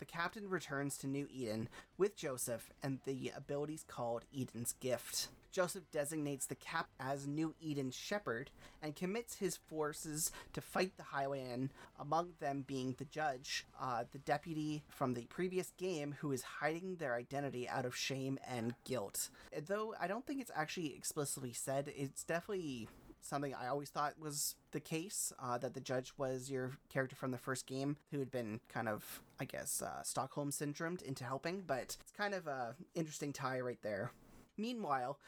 the 0.00 0.06
captain 0.06 0.48
returns 0.48 0.96
to 0.96 1.06
New 1.06 1.28
Eden 1.30 1.68
with 1.96 2.16
Joseph 2.16 2.70
and 2.82 2.98
the 3.04 3.30
abilities 3.36 3.84
called 3.86 4.24
Eden's 4.34 4.72
Gift. 4.80 5.28
Joseph 5.52 5.90
designates 5.90 6.46
the 6.46 6.54
cap 6.54 6.88
as 6.98 7.26
New 7.26 7.54
Eden's 7.64 7.94
shepherd 7.94 8.50
and 8.80 8.94
commits 8.94 9.36
his 9.36 9.56
forces 9.56 10.30
to 10.52 10.60
fight 10.60 10.96
the 10.96 11.02
Highwaymen, 11.02 11.70
among 11.98 12.30
them 12.38 12.64
being 12.66 12.94
the 12.98 13.04
judge, 13.04 13.66
uh, 13.80 14.04
the 14.12 14.18
deputy 14.18 14.84
from 14.88 15.14
the 15.14 15.26
previous 15.26 15.72
game 15.76 16.14
who 16.20 16.32
is 16.32 16.42
hiding 16.42 16.96
their 16.96 17.14
identity 17.14 17.68
out 17.68 17.84
of 17.84 17.96
shame 17.96 18.38
and 18.48 18.74
guilt. 18.84 19.28
Though 19.66 19.94
I 20.00 20.06
don't 20.06 20.24
think 20.24 20.40
it's 20.40 20.52
actually 20.54 20.94
explicitly 20.94 21.52
said, 21.52 21.92
it's 21.96 22.22
definitely 22.22 22.88
something 23.20 23.54
I 23.54 23.68
always 23.68 23.90
thought 23.90 24.18
was 24.18 24.54
the 24.72 24.80
case 24.80 25.32
uh, 25.42 25.58
that 25.58 25.74
the 25.74 25.80
judge 25.80 26.12
was 26.16 26.50
your 26.50 26.72
character 26.88 27.16
from 27.16 27.30
the 27.30 27.38
first 27.38 27.66
game 27.66 27.96
who 28.10 28.18
had 28.18 28.30
been 28.30 28.60
kind 28.68 28.88
of, 28.88 29.20
I 29.38 29.44
guess, 29.44 29.82
uh, 29.82 30.02
Stockholm 30.02 30.50
syndromed 30.50 31.02
into 31.02 31.24
helping, 31.24 31.62
but 31.66 31.96
it's 32.00 32.12
kind 32.16 32.34
of 32.34 32.46
a 32.46 32.74
interesting 32.94 33.32
tie 33.32 33.60
right 33.60 33.80
there. 33.82 34.12
Meanwhile, 34.56 35.18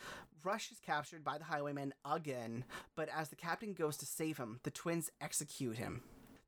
Rush 0.45 0.71
is 0.71 0.79
captured 0.81 1.25
by 1.25 1.39
the 1.39 1.45
highwaymen 1.45 1.95
again, 2.05 2.65
but 2.95 3.09
as 3.09 3.29
the 3.29 3.37
captain 3.37 3.73
goes 3.73 3.97
to 3.99 4.07
save 4.07 4.37
him, 4.37 4.61
the 4.63 4.71
twins 4.71 5.11
execute 5.21 5.77
him. 5.77 6.03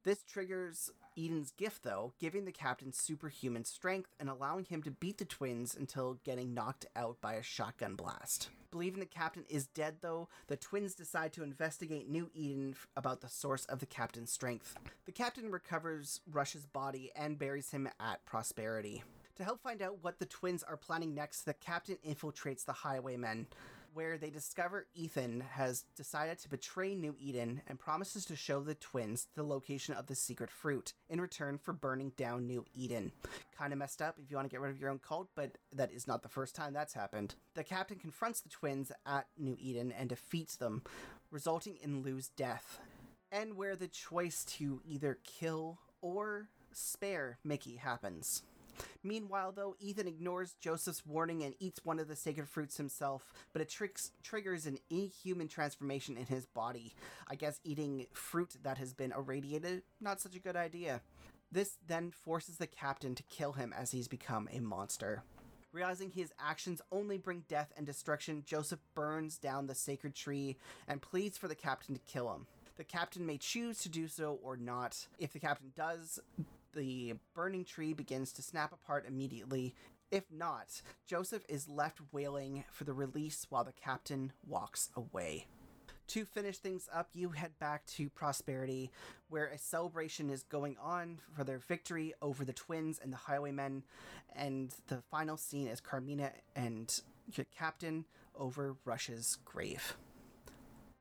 This 0.05 0.23
triggers 0.23 0.91
Eden's 1.17 1.53
gift, 1.53 1.83
though, 1.83 2.13
giving 2.21 2.45
the 2.45 2.53
captain 2.53 2.93
superhuman 2.93 3.65
strength 3.65 4.11
and 4.21 4.29
allowing 4.29 4.67
him 4.67 4.83
to 4.83 4.91
beat 4.91 5.17
the 5.17 5.25
twins 5.25 5.75
until 5.75 6.19
getting 6.25 6.53
knocked 6.53 6.85
out 6.95 7.21
by 7.23 7.35
a 7.35 7.43
shotgun 7.43 7.95
blast. 7.95 8.51
Believing 8.75 8.99
the 8.99 9.07
captain 9.07 9.45
is 9.49 9.69
dead, 9.69 9.99
though, 10.01 10.29
the 10.49 10.57
twins 10.57 10.97
decide 10.97 11.33
to 11.35 11.45
investigate 11.45 12.09
New 12.09 12.29
Eden 12.35 12.75
about 12.97 13.21
the 13.21 13.29
source 13.29 13.67
of 13.67 13.79
the 13.79 13.87
captain's 13.87 14.33
strength. 14.33 14.77
The 15.07 15.13
captain 15.13 15.53
recovers 15.53 16.21
Rush's 16.33 16.67
body 16.67 17.13
and 17.15 17.39
buries 17.39 17.71
him 17.71 17.89
at 18.01 18.27
Prosperity. 18.27 19.05
To 19.37 19.45
help 19.45 19.63
find 19.63 19.81
out 19.81 20.03
what 20.03 20.19
the 20.19 20.27
twins 20.27 20.65
are 20.65 20.77
planning 20.77 21.15
next, 21.15 21.43
the 21.43 21.55
captain 21.55 21.99
infiltrates 22.05 22.65
the 22.65 22.73
Highwaymen, 22.73 23.47
where 23.95 24.19
they 24.19 24.29
discover 24.29 24.87
Ethan 24.95 25.45
has 25.53 25.85
decided 25.97 26.39
to 26.41 26.49
betray 26.49 26.95
New 26.95 27.15
Eden 27.19 27.63
and 27.69 27.79
promises 27.79 28.25
to 28.27 28.37
show 28.37 28.61
the 28.61 28.75
twins 28.75 29.29
the 29.37 29.45
location 29.45 29.95
of 29.95 30.07
the 30.07 30.17
secret 30.17 30.51
fruit 30.51 30.93
in 31.09 31.21
return 31.21 31.59
for 31.59 31.73
burning 31.73 32.13
down 32.17 32.47
New 32.47 32.65
Eden. 32.75 33.13
Kind 33.57 33.73
of 33.73 33.79
messed 33.79 34.03
up 34.03 34.17
if 34.23 34.31
you 34.31 34.37
want 34.37 34.51
to 34.51 34.53
get 34.53 34.61
rid 34.61 34.73
of 34.73 34.81
your 34.81 34.91
own 34.91 34.99
cult, 34.99 35.29
but 35.37 35.59
that 35.73 35.93
is 35.93 36.09
not 36.09 36.23
the 36.23 36.29
first 36.29 36.57
time 36.57 36.73
that's 36.73 36.95
happened. 36.95 37.37
The 37.55 37.63
captain 37.63 37.99
confronts 37.99 38.41
the 38.41 38.49
twins 38.49 38.91
at 39.07 39.27
New 39.39 39.57
Eden 39.61 39.93
and 39.93 40.09
defeats 40.09 40.57
them, 40.57 40.83
resulting 41.31 41.77
in 41.81 42.03
Lou's 42.03 42.29
death, 42.29 42.81
and 43.31 43.57
where 43.57 43.77
the 43.77 43.89
choice 43.89 44.45
to 44.45 44.81
either 44.85 45.19
kill 45.25 45.79
or 46.01 46.49
spare 46.73 47.39
Mickey 47.45 47.77
happens. 47.77 48.43
Meanwhile, 49.05 49.53
though, 49.53 49.77
Ethan 49.79 50.09
ignores 50.09 50.57
Joseph's 50.61 51.05
warning 51.05 51.45
and 51.45 51.55
eats 51.61 51.85
one 51.85 51.99
of 51.99 52.09
the 52.09 52.17
sacred 52.17 52.49
fruits 52.49 52.79
himself, 52.79 53.35
but 53.53 53.61
it 53.61 53.69
tricks, 53.69 54.13
triggers 54.23 54.65
an 54.65 54.79
inhuman 54.89 55.47
transformation 55.47 56.17
in 56.17 56.25
his 56.25 56.47
body. 56.47 56.95
I 57.29 57.35
guess 57.35 57.61
eating 57.65 58.07
fruit 58.15 58.57
that 58.63 58.79
has 58.79 58.95
been 58.95 59.13
irradiated, 59.13 59.83
not 60.01 60.23
such 60.23 60.35
a 60.35 60.41
good 60.41 60.57
idea. 60.57 61.03
This 61.53 61.77
then 61.87 62.11
forces 62.11 62.57
the 62.57 62.67
captain 62.67 63.15
to 63.15 63.23
kill 63.25 63.53
him 63.53 63.75
as 63.77 63.93
he's 63.93 64.09
become 64.09 64.49
a 64.51 64.61
monster. 64.61 65.23
Realizing 65.71 66.11
his 66.11 66.33
actions 66.39 66.81
only 66.91 67.19
bring 67.19 67.45
death 67.47 67.73
and 67.77 67.85
destruction, 67.85 68.43
Joseph 68.47 68.81
burns 68.95 69.37
down 69.37 69.67
the 69.67 69.75
sacred 69.75 70.15
tree 70.15 70.57
and 70.89 71.03
pleads 71.03 71.37
for 71.37 71.47
the 71.47 71.55
captain 71.55 71.95
to 71.95 72.01
kill 72.01 72.33
him. 72.33 72.47
The 72.77 72.85
captain 72.85 73.27
may 73.27 73.39
choose 73.39 73.79
to 73.83 73.89
do 73.89 74.09
so 74.09 74.39
or 74.43 74.57
not. 74.57 75.07
If 75.19 75.33
the 75.33 75.41
captain 75.41 75.73
does, 75.77 76.21
the 76.75 77.15
burning 77.35 77.65
tree 77.65 77.93
begins 77.93 78.33
to 78.33 78.43
snap 78.43 78.73
apart 78.73 79.07
immediately. 79.07 79.75
If 80.11 80.25
not, 80.31 80.83
Joseph 81.07 81.45
is 81.49 81.69
left 81.69 81.99
wailing 82.13 82.65
for 82.71 82.85
the 82.85 82.93
release 82.93 83.47
while 83.49 83.65
the 83.65 83.73
captain 83.73 84.33
walks 84.47 84.91
away. 84.97 85.47
To 86.09 86.25
finish 86.25 86.59
things 86.59 86.89
up, 86.93 87.09
you 87.15 87.31
head 87.31 87.53
back 87.59 87.87
to 87.87 88.11
Prosperity, 88.11 88.91
where 89.29 89.47
a 89.47 89.59
celebration 89.59 90.29
is 90.29 90.43
going 90.43 90.77
on 90.81 91.19
for 91.33 91.45
their 91.45 91.59
victory 91.59 92.13
over 92.21 92.45
the 92.45 92.53
twins 92.53 93.01
and 93.03 93.11
the 93.13 93.17
Highwaymen. 93.17 93.85
And 94.37 94.75
the 94.89 95.03
final 95.11 95.39
scene 95.39 95.67
is 95.67 95.81
Carmina 95.81 96.33
and 96.55 97.01
your 97.33 97.47
captain 97.57 98.05
over 98.39 98.77
Rush's 98.85 99.39
grave. 99.45 99.97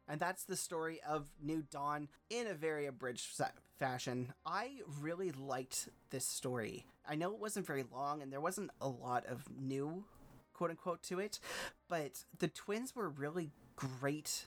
And 0.08 0.20
that's 0.20 0.46
the 0.46 0.56
story 0.56 1.01
of 1.08 1.30
New 1.42 1.63
Dawn 1.70 2.08
in 2.30 2.48
a 2.48 2.53
very 2.53 2.86
abridged 2.86 3.36
fashion. 3.84 4.32
I 4.46 4.80
really 5.02 5.32
liked 5.32 5.90
this 6.10 6.25
story. 6.25 6.86
I 7.06 7.16
know 7.16 7.34
it 7.34 7.40
wasn't 7.40 7.68
very 7.68 7.84
long 7.92 8.22
and 8.22 8.32
there 8.32 8.40
wasn't 8.40 8.72
a 8.80 8.88
lot 8.88 9.25
of 9.25 9.44
new, 9.60 10.06
quote 10.54 10.70
unquote, 10.70 11.04
to 11.04 11.20
it, 11.20 11.42
but 11.90 12.24
the 12.40 12.48
twins 12.48 12.96
were 12.96 13.10
really 13.10 13.52
great 13.75 14.46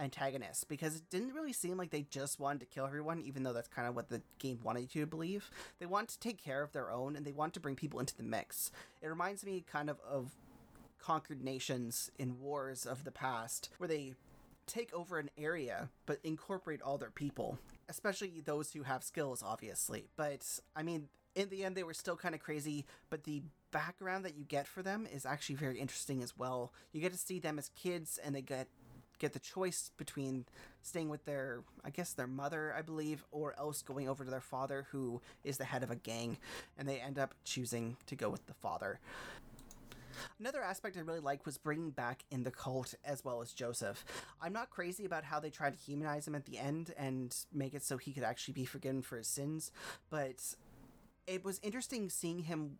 antagonists 0.00 0.64
because 0.64 0.96
it 0.96 1.02
didn't 1.10 1.34
really 1.34 1.52
seem 1.52 1.76
like 1.76 1.90
they 1.90 2.06
just 2.08 2.40
wanted 2.40 2.60
to 2.60 2.66
kill 2.66 2.86
everyone, 2.86 3.20
even 3.20 3.42
though 3.42 3.52
that's 3.52 3.68
kind 3.68 3.86
of 3.86 3.94
what 3.94 4.08
the 4.08 4.22
game 4.38 4.58
wanted 4.62 4.94
you 4.94 5.02
to 5.02 5.06
believe. 5.06 5.50
They 5.78 5.84
want 5.84 6.08
to 6.08 6.18
take 6.18 6.42
care 6.42 6.62
of 6.62 6.72
their 6.72 6.90
own 6.90 7.14
and 7.14 7.26
they 7.26 7.32
want 7.32 7.52
to 7.52 7.60
bring 7.60 7.76
people 7.76 8.00
into 8.00 8.16
the 8.16 8.22
mix. 8.22 8.70
It 9.02 9.08
reminds 9.08 9.44
me 9.44 9.66
kind 9.70 9.90
of 9.90 9.98
of 10.00 10.30
conquered 10.98 11.44
nations 11.44 12.10
in 12.18 12.40
wars 12.40 12.86
of 12.86 13.04
the 13.04 13.12
past, 13.12 13.68
where 13.76 13.88
they 13.88 14.14
take 14.66 14.92
over 14.94 15.18
an 15.18 15.30
area 15.36 15.88
but 16.06 16.18
incorporate 16.24 16.82
all 16.82 16.98
their 16.98 17.10
people, 17.10 17.58
especially 17.88 18.42
those 18.44 18.72
who 18.72 18.82
have 18.82 19.02
skills, 19.02 19.42
obviously. 19.44 20.08
But 20.16 20.46
I 20.76 20.82
mean, 20.82 21.08
in 21.34 21.48
the 21.48 21.64
end, 21.64 21.76
they 21.76 21.82
were 21.82 21.94
still 21.94 22.16
kind 22.16 22.34
of 22.34 22.40
crazy, 22.40 22.84
but 23.10 23.24
the 23.24 23.42
background 23.70 24.24
that 24.24 24.36
you 24.36 24.44
get 24.44 24.66
for 24.66 24.82
them 24.82 25.06
is 25.12 25.24
actually 25.24 25.56
very 25.56 25.78
interesting 25.78 26.22
as 26.22 26.36
well. 26.36 26.72
You 26.92 27.00
get 27.00 27.12
to 27.12 27.18
see 27.18 27.38
them 27.38 27.58
as 27.58 27.70
kids, 27.70 28.18
and 28.22 28.34
they 28.34 28.42
get 28.42 28.68
get 29.18 29.32
the 29.32 29.38
choice 29.38 29.92
between 29.96 30.44
staying 30.82 31.08
with 31.08 31.24
their 31.24 31.62
I 31.84 31.90
guess 31.90 32.12
their 32.12 32.26
mother, 32.26 32.74
I 32.76 32.82
believe, 32.82 33.24
or 33.30 33.54
else 33.56 33.80
going 33.80 34.08
over 34.08 34.24
to 34.24 34.30
their 34.30 34.40
father 34.40 34.86
who 34.90 35.20
is 35.44 35.58
the 35.58 35.64
head 35.64 35.82
of 35.84 35.90
a 35.90 35.96
gang 35.96 36.38
and 36.76 36.88
they 36.88 36.98
end 36.98 37.18
up 37.18 37.34
choosing 37.44 37.96
to 38.06 38.16
go 38.16 38.28
with 38.28 38.46
the 38.46 38.54
father. 38.54 38.98
Another 40.38 40.62
aspect 40.62 40.96
I 40.96 41.00
really 41.00 41.20
like 41.20 41.46
was 41.46 41.58
bringing 41.58 41.90
back 41.90 42.24
in 42.30 42.42
the 42.42 42.50
cult 42.50 42.94
as 43.04 43.24
well 43.24 43.40
as 43.40 43.52
Joseph. 43.52 44.04
I'm 44.40 44.52
not 44.52 44.70
crazy 44.70 45.04
about 45.04 45.24
how 45.24 45.40
they 45.40 45.50
tried 45.50 45.74
to 45.74 45.78
humanize 45.78 46.26
him 46.26 46.34
at 46.34 46.46
the 46.46 46.58
end 46.58 46.94
and 46.96 47.34
make 47.52 47.74
it 47.74 47.82
so 47.82 47.96
he 47.96 48.12
could 48.12 48.24
actually 48.24 48.54
be 48.54 48.64
forgiven 48.64 49.02
for 49.02 49.18
his 49.18 49.28
sins, 49.28 49.70
but 50.10 50.54
it 51.26 51.44
was 51.44 51.60
interesting 51.62 52.10
seeing 52.10 52.40
him 52.40 52.78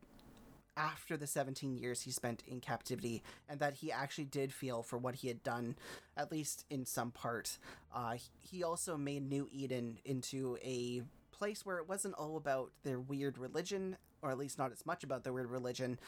after 0.76 1.16
the 1.16 1.26
17 1.26 1.76
years 1.76 2.02
he 2.02 2.10
spent 2.10 2.42
in 2.46 2.60
captivity 2.60 3.22
and 3.48 3.60
that 3.60 3.74
he 3.74 3.92
actually 3.92 4.24
did 4.24 4.52
feel 4.52 4.82
for 4.82 4.96
what 4.96 5.16
he 5.16 5.28
had 5.28 5.42
done 5.42 5.76
at 6.16 6.32
least 6.32 6.64
in 6.70 6.86
some 6.86 7.10
part 7.10 7.58
uh, 7.94 8.14
he 8.40 8.62
also 8.62 8.96
made 8.96 9.28
new 9.28 9.46
eden 9.52 9.98
into 10.04 10.56
a 10.64 11.02
place 11.30 11.66
where 11.66 11.78
it 11.78 11.88
wasn't 11.88 12.14
all 12.14 12.36
about 12.36 12.70
their 12.84 12.98
weird 12.98 13.36
religion 13.36 13.96
or 14.22 14.30
at 14.30 14.38
least 14.38 14.58
not 14.58 14.72
as 14.72 14.86
much 14.86 15.04
about 15.04 15.24
their 15.24 15.32
weird 15.32 15.50
religion 15.50 15.98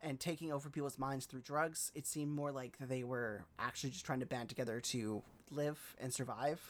and 0.00 0.20
taking 0.20 0.52
over 0.52 0.70
people's 0.70 0.98
minds 0.98 1.26
through 1.26 1.40
drugs. 1.40 1.90
It 1.94 2.06
seemed 2.06 2.32
more 2.32 2.52
like 2.52 2.76
they 2.80 3.02
were 3.02 3.44
actually 3.58 3.90
just 3.90 4.06
trying 4.06 4.20
to 4.20 4.26
band 4.26 4.48
together 4.48 4.80
to 4.80 5.22
live 5.50 5.78
and 6.00 6.12
survive 6.12 6.60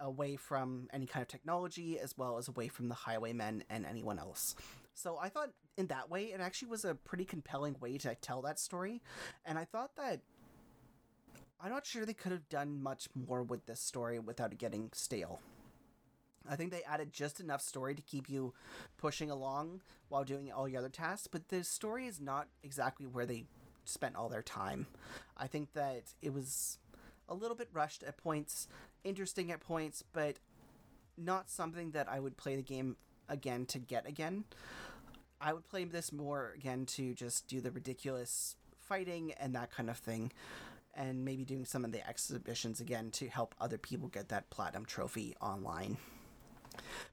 away 0.00 0.36
from 0.36 0.88
any 0.92 1.06
kind 1.06 1.22
of 1.22 1.28
technology 1.28 1.98
as 1.98 2.18
well 2.18 2.36
as 2.36 2.48
away 2.48 2.68
from 2.68 2.88
the 2.88 2.94
highwaymen 2.94 3.62
and 3.70 3.86
anyone 3.86 4.18
else. 4.18 4.56
So 4.94 5.16
I 5.16 5.28
thought 5.28 5.50
in 5.78 5.86
that 5.86 6.10
way 6.10 6.24
it 6.24 6.40
actually 6.40 6.68
was 6.68 6.84
a 6.84 6.94
pretty 6.94 7.24
compelling 7.24 7.76
way 7.80 7.96
to 7.98 8.14
tell 8.16 8.42
that 8.42 8.58
story 8.58 9.00
and 9.46 9.56
I 9.58 9.64
thought 9.64 9.96
that 9.96 10.20
I'm 11.60 11.70
not 11.70 11.86
sure 11.86 12.04
they 12.04 12.12
could 12.12 12.32
have 12.32 12.48
done 12.48 12.82
much 12.82 13.08
more 13.14 13.44
with 13.44 13.66
this 13.66 13.80
story 13.80 14.18
without 14.18 14.52
it 14.52 14.58
getting 14.58 14.90
stale. 14.92 15.40
I 16.48 16.56
think 16.56 16.70
they 16.70 16.82
added 16.82 17.12
just 17.12 17.40
enough 17.40 17.60
story 17.60 17.94
to 17.94 18.02
keep 18.02 18.28
you 18.28 18.54
pushing 18.98 19.30
along 19.30 19.82
while 20.08 20.24
doing 20.24 20.52
all 20.52 20.68
your 20.68 20.80
other 20.80 20.88
tasks, 20.88 21.26
but 21.26 21.48
the 21.48 21.64
story 21.64 22.06
is 22.06 22.20
not 22.20 22.48
exactly 22.62 23.06
where 23.06 23.26
they 23.26 23.44
spent 23.84 24.16
all 24.16 24.28
their 24.28 24.42
time. 24.42 24.86
I 25.36 25.46
think 25.46 25.72
that 25.74 26.02
it 26.20 26.32
was 26.32 26.78
a 27.28 27.34
little 27.34 27.56
bit 27.56 27.68
rushed 27.72 28.02
at 28.02 28.16
points, 28.16 28.68
interesting 29.04 29.50
at 29.50 29.60
points, 29.60 30.04
but 30.12 30.38
not 31.16 31.50
something 31.50 31.92
that 31.92 32.08
I 32.08 32.20
would 32.20 32.36
play 32.36 32.56
the 32.56 32.62
game 32.62 32.96
again 33.28 33.66
to 33.66 33.78
get 33.78 34.06
again. 34.06 34.44
I 35.40 35.52
would 35.52 35.68
play 35.68 35.84
this 35.84 36.12
more 36.12 36.52
again 36.56 36.86
to 36.86 37.14
just 37.14 37.48
do 37.48 37.60
the 37.60 37.70
ridiculous 37.70 38.56
fighting 38.78 39.32
and 39.40 39.54
that 39.54 39.70
kind 39.70 39.90
of 39.90 39.96
thing 39.98 40.32
and 40.94 41.24
maybe 41.24 41.44
doing 41.44 41.64
some 41.64 41.84
of 41.84 41.92
the 41.92 42.06
exhibitions 42.06 42.80
again 42.80 43.10
to 43.12 43.28
help 43.28 43.54
other 43.60 43.78
people 43.78 44.08
get 44.08 44.28
that 44.28 44.50
platinum 44.50 44.84
trophy 44.84 45.34
online. 45.40 45.96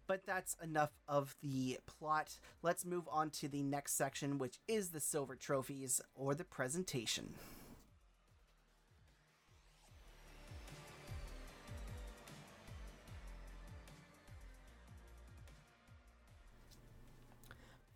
But 0.07 0.25
that's 0.25 0.55
enough 0.63 0.91
of 1.07 1.35
the 1.41 1.77
plot. 1.85 2.37
Let's 2.61 2.85
move 2.85 3.07
on 3.11 3.29
to 3.31 3.47
the 3.47 3.63
next 3.63 3.95
section, 3.95 4.37
which 4.37 4.59
is 4.67 4.89
the 4.89 4.99
silver 4.99 5.35
trophies 5.35 6.01
or 6.15 6.35
the 6.35 6.43
presentation. 6.43 7.35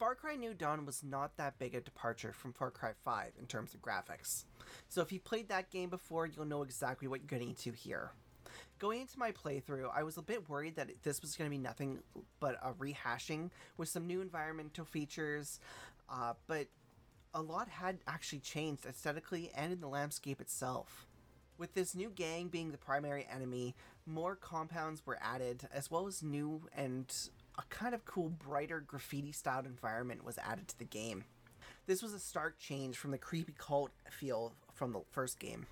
Far 0.03 0.15
Cry 0.15 0.35
New 0.35 0.53
Dawn 0.53 0.85
was 0.85 1.01
not 1.01 1.37
that 1.37 1.57
big 1.57 1.75
a 1.75 1.79
departure 1.79 2.33
from 2.33 2.51
Far 2.51 2.71
Cry 2.71 2.91
5 3.05 3.31
in 3.39 3.45
terms 3.45 3.73
of 3.73 3.81
graphics. 3.81 4.43
So 4.89 5.01
if 5.01 5.13
you 5.13 5.19
played 5.21 5.47
that 5.47 5.71
game 5.71 5.89
before, 5.89 6.27
you'll 6.27 6.43
know 6.43 6.61
exactly 6.61 7.07
what 7.07 7.21
you're 7.21 7.27
getting 7.27 7.49
into 7.49 7.71
here 7.71 8.11
going 8.79 9.01
into 9.01 9.17
my 9.17 9.31
playthrough, 9.31 9.89
I 9.95 10.03
was 10.03 10.17
a 10.17 10.21
bit 10.21 10.49
worried 10.49 10.75
that 10.75 10.89
this 11.03 11.21
was 11.21 11.35
going 11.35 11.49
to 11.49 11.55
be 11.55 11.61
nothing 11.61 11.99
but 12.39 12.55
a 12.63 12.73
rehashing 12.73 13.49
with 13.77 13.89
some 13.89 14.07
new 14.07 14.21
environmental 14.21 14.85
features, 14.85 15.59
uh, 16.09 16.33
but 16.47 16.67
a 17.33 17.41
lot 17.41 17.67
had 17.67 17.97
actually 18.07 18.39
changed 18.39 18.85
aesthetically 18.85 19.51
and 19.55 19.73
in 19.73 19.81
the 19.81 19.87
landscape 19.87 20.39
itself. 20.39 21.07
With 21.57 21.73
this 21.73 21.95
new 21.95 22.09
gang 22.09 22.47
being 22.47 22.71
the 22.71 22.77
primary 22.77 23.27
enemy, 23.33 23.75
more 24.05 24.35
compounds 24.35 25.05
were 25.05 25.17
added, 25.21 25.67
as 25.73 25.89
well 25.89 26.07
as 26.07 26.21
new 26.21 26.61
and 26.75 27.11
a 27.57 27.63
kind 27.69 27.93
of 27.93 28.05
cool, 28.05 28.29
brighter 28.29 28.79
graffiti 28.81 29.31
styled 29.31 29.65
environment 29.65 30.23
was 30.23 30.37
added 30.37 30.67
to 30.69 30.77
the 30.77 30.85
game. 30.85 31.25
This 31.85 32.01
was 32.01 32.13
a 32.13 32.19
stark 32.19 32.59
change 32.59 32.97
from 32.97 33.11
the 33.11 33.17
creepy 33.17 33.53
cult 33.57 33.91
feel 34.09 34.53
from 34.73 34.93
the 34.93 35.01
first 35.11 35.39
game. 35.39 35.67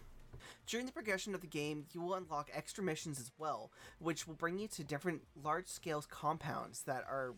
During 0.68 0.86
the 0.86 0.92
progression 0.92 1.36
of 1.36 1.42
the 1.42 1.48
game, 1.48 1.86
you 1.92 2.02
will 2.02 2.14
unlock 2.14 2.50
extra 2.54 2.84
missions 2.84 3.20
as 3.20 3.32
well, 3.38 3.72
which 4.00 4.28
will 4.28 4.36
bring 4.36 4.58
you 4.58 4.68
to 4.70 4.84
different 4.84 5.22
large 5.42 5.68
scale 5.68 6.04
compounds 6.10 6.84
that 6.84 7.04
are 7.10 7.36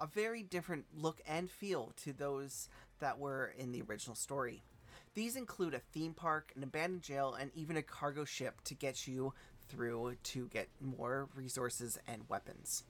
a 0.00 0.06
very 0.06 0.42
different 0.42 0.86
look 0.94 1.20
and 1.26 1.50
feel 1.50 1.92
to 2.02 2.12
those 2.12 2.68
that 3.00 3.18
were 3.18 3.52
in 3.56 3.72
the 3.72 3.82
original 3.82 4.16
story. 4.16 4.62
These 5.14 5.36
include 5.36 5.74
a 5.74 5.78
theme 5.78 6.14
park, 6.14 6.52
an 6.56 6.62
abandoned 6.62 7.02
jail, 7.02 7.36
and 7.38 7.50
even 7.54 7.76
a 7.76 7.82
cargo 7.82 8.24
ship 8.24 8.60
to 8.64 8.74
get 8.74 9.06
you 9.06 9.34
through 9.68 10.16
to 10.22 10.48
get 10.48 10.68
more 10.80 11.28
resources 11.34 11.98
and 12.06 12.28
weapons. 12.28 12.84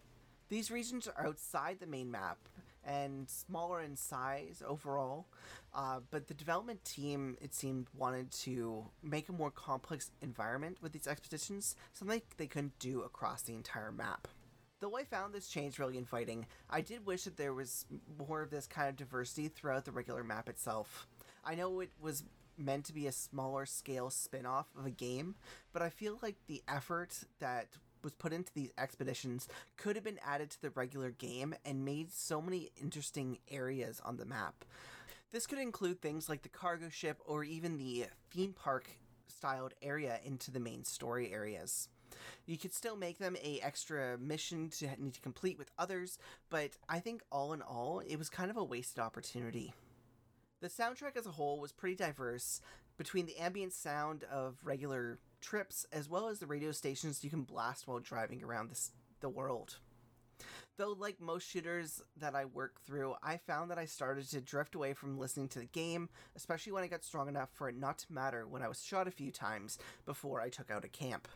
These 0.48 0.70
regions 0.70 1.08
are 1.08 1.26
outside 1.26 1.78
the 1.80 1.86
main 1.86 2.10
map 2.10 2.38
and 2.84 3.28
smaller 3.28 3.80
in 3.80 3.96
size 3.96 4.62
overall. 4.66 5.26
Uh, 5.74 6.00
but 6.10 6.28
the 6.28 6.34
development 6.34 6.84
team, 6.84 7.36
it 7.40 7.54
seemed, 7.54 7.86
wanted 7.96 8.30
to 8.30 8.84
make 9.02 9.28
a 9.28 9.32
more 9.32 9.50
complex 9.50 10.10
environment 10.20 10.78
with 10.82 10.92
these 10.92 11.06
expeditions, 11.06 11.76
something 11.92 12.20
they 12.36 12.46
couldn't 12.46 12.78
do 12.78 13.02
across 13.02 13.42
the 13.42 13.54
entire 13.54 13.92
map. 13.92 14.28
Though 14.80 14.96
I 14.96 15.04
found 15.04 15.32
this 15.32 15.48
change 15.48 15.78
really 15.78 15.96
inviting, 15.96 16.44
I 16.68 16.80
did 16.80 17.06
wish 17.06 17.22
that 17.24 17.36
there 17.36 17.54
was 17.54 17.86
more 18.18 18.42
of 18.42 18.50
this 18.50 18.66
kind 18.66 18.88
of 18.88 18.96
diversity 18.96 19.48
throughout 19.48 19.84
the 19.84 19.92
regular 19.92 20.24
map 20.24 20.48
itself. 20.48 21.06
I 21.44 21.54
know 21.54 21.80
it 21.80 21.90
was 22.00 22.24
meant 22.58 22.84
to 22.86 22.92
be 22.92 23.06
a 23.06 23.12
smaller 23.12 23.64
scale 23.64 24.10
spin 24.10 24.44
off 24.44 24.66
of 24.76 24.84
a 24.84 24.90
game, 24.90 25.36
but 25.72 25.82
I 25.82 25.88
feel 25.88 26.18
like 26.20 26.36
the 26.46 26.62
effort 26.68 27.16
that 27.38 27.68
was 28.04 28.14
put 28.14 28.32
into 28.32 28.52
these 28.54 28.72
expeditions 28.78 29.48
could 29.76 29.96
have 29.96 30.04
been 30.04 30.20
added 30.24 30.50
to 30.50 30.62
the 30.62 30.70
regular 30.70 31.10
game 31.10 31.54
and 31.64 31.84
made 31.84 32.12
so 32.12 32.40
many 32.40 32.70
interesting 32.80 33.38
areas 33.50 34.00
on 34.04 34.16
the 34.16 34.24
map. 34.24 34.64
This 35.32 35.46
could 35.46 35.58
include 35.58 36.00
things 36.00 36.28
like 36.28 36.42
the 36.42 36.48
cargo 36.48 36.90
ship 36.90 37.18
or 37.24 37.42
even 37.42 37.78
the 37.78 38.06
theme 38.30 38.52
park 38.52 38.88
styled 39.28 39.74
area 39.82 40.18
into 40.24 40.50
the 40.50 40.60
main 40.60 40.84
story 40.84 41.32
areas. 41.32 41.88
You 42.46 42.58
could 42.58 42.74
still 42.74 42.96
make 42.96 43.18
them 43.18 43.36
a 43.42 43.60
extra 43.60 44.18
mission 44.18 44.68
to 44.78 44.88
need 44.98 45.14
to 45.14 45.20
complete 45.20 45.58
with 45.58 45.70
others, 45.78 46.18
but 46.50 46.72
I 46.88 47.00
think 47.00 47.22
all 47.32 47.52
in 47.52 47.62
all, 47.62 48.00
it 48.00 48.16
was 48.16 48.28
kind 48.28 48.50
of 48.50 48.56
a 48.56 48.64
wasted 48.64 48.98
opportunity. 48.98 49.72
The 50.60 50.68
soundtrack 50.68 51.16
as 51.16 51.26
a 51.26 51.32
whole 51.32 51.58
was 51.58 51.72
pretty 51.72 51.96
diverse 51.96 52.60
between 52.98 53.26
the 53.26 53.38
ambient 53.38 53.72
sound 53.72 54.24
of 54.24 54.58
regular 54.62 55.18
trips 55.42 55.84
as 55.92 56.08
well 56.08 56.28
as 56.28 56.38
the 56.38 56.46
radio 56.46 56.72
stations 56.72 57.22
you 57.22 57.28
can 57.28 57.42
blast 57.42 57.86
while 57.86 57.98
driving 57.98 58.42
around 58.42 58.70
this, 58.70 58.92
the 59.20 59.28
world. 59.28 59.76
Though, 60.78 60.96
like 60.98 61.20
most 61.20 61.46
shooters 61.46 62.00
that 62.16 62.34
I 62.34 62.46
work 62.46 62.80
through, 62.80 63.14
I 63.22 63.36
found 63.36 63.70
that 63.70 63.78
I 63.78 63.84
started 63.84 64.28
to 64.30 64.40
drift 64.40 64.74
away 64.74 64.94
from 64.94 65.18
listening 65.18 65.48
to 65.48 65.58
the 65.58 65.66
game, 65.66 66.08
especially 66.34 66.72
when 66.72 66.82
I 66.82 66.88
got 66.88 67.04
strong 67.04 67.28
enough 67.28 67.50
for 67.52 67.68
it 67.68 67.76
not 67.76 67.98
to 67.98 68.12
matter 68.12 68.46
when 68.46 68.62
I 68.62 68.68
was 68.68 68.82
shot 68.82 69.06
a 69.06 69.10
few 69.10 69.30
times 69.30 69.78
before 70.06 70.40
I 70.40 70.48
took 70.48 70.70
out 70.70 70.86
a 70.86 70.88
camp. 70.88 71.28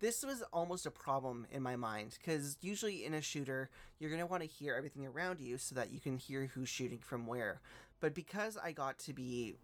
This 0.00 0.22
was 0.22 0.42
almost 0.52 0.84
a 0.84 0.90
problem 0.90 1.46
in 1.50 1.62
my 1.62 1.76
mind, 1.76 2.18
because 2.18 2.58
usually 2.60 3.06
in 3.06 3.14
a 3.14 3.22
shooter, 3.22 3.70
you're 3.98 4.10
going 4.10 4.20
to 4.20 4.26
want 4.26 4.42
to 4.42 4.48
hear 4.48 4.74
everything 4.74 5.06
around 5.06 5.40
you 5.40 5.56
so 5.56 5.74
that 5.74 5.90
you 5.90 6.00
can 6.00 6.18
hear 6.18 6.50
who's 6.52 6.68
shooting 6.68 6.98
from 6.98 7.26
where. 7.26 7.60
But 8.00 8.14
because 8.14 8.58
I 8.62 8.72
got 8.72 8.98
to 8.98 9.14
be 9.14 9.54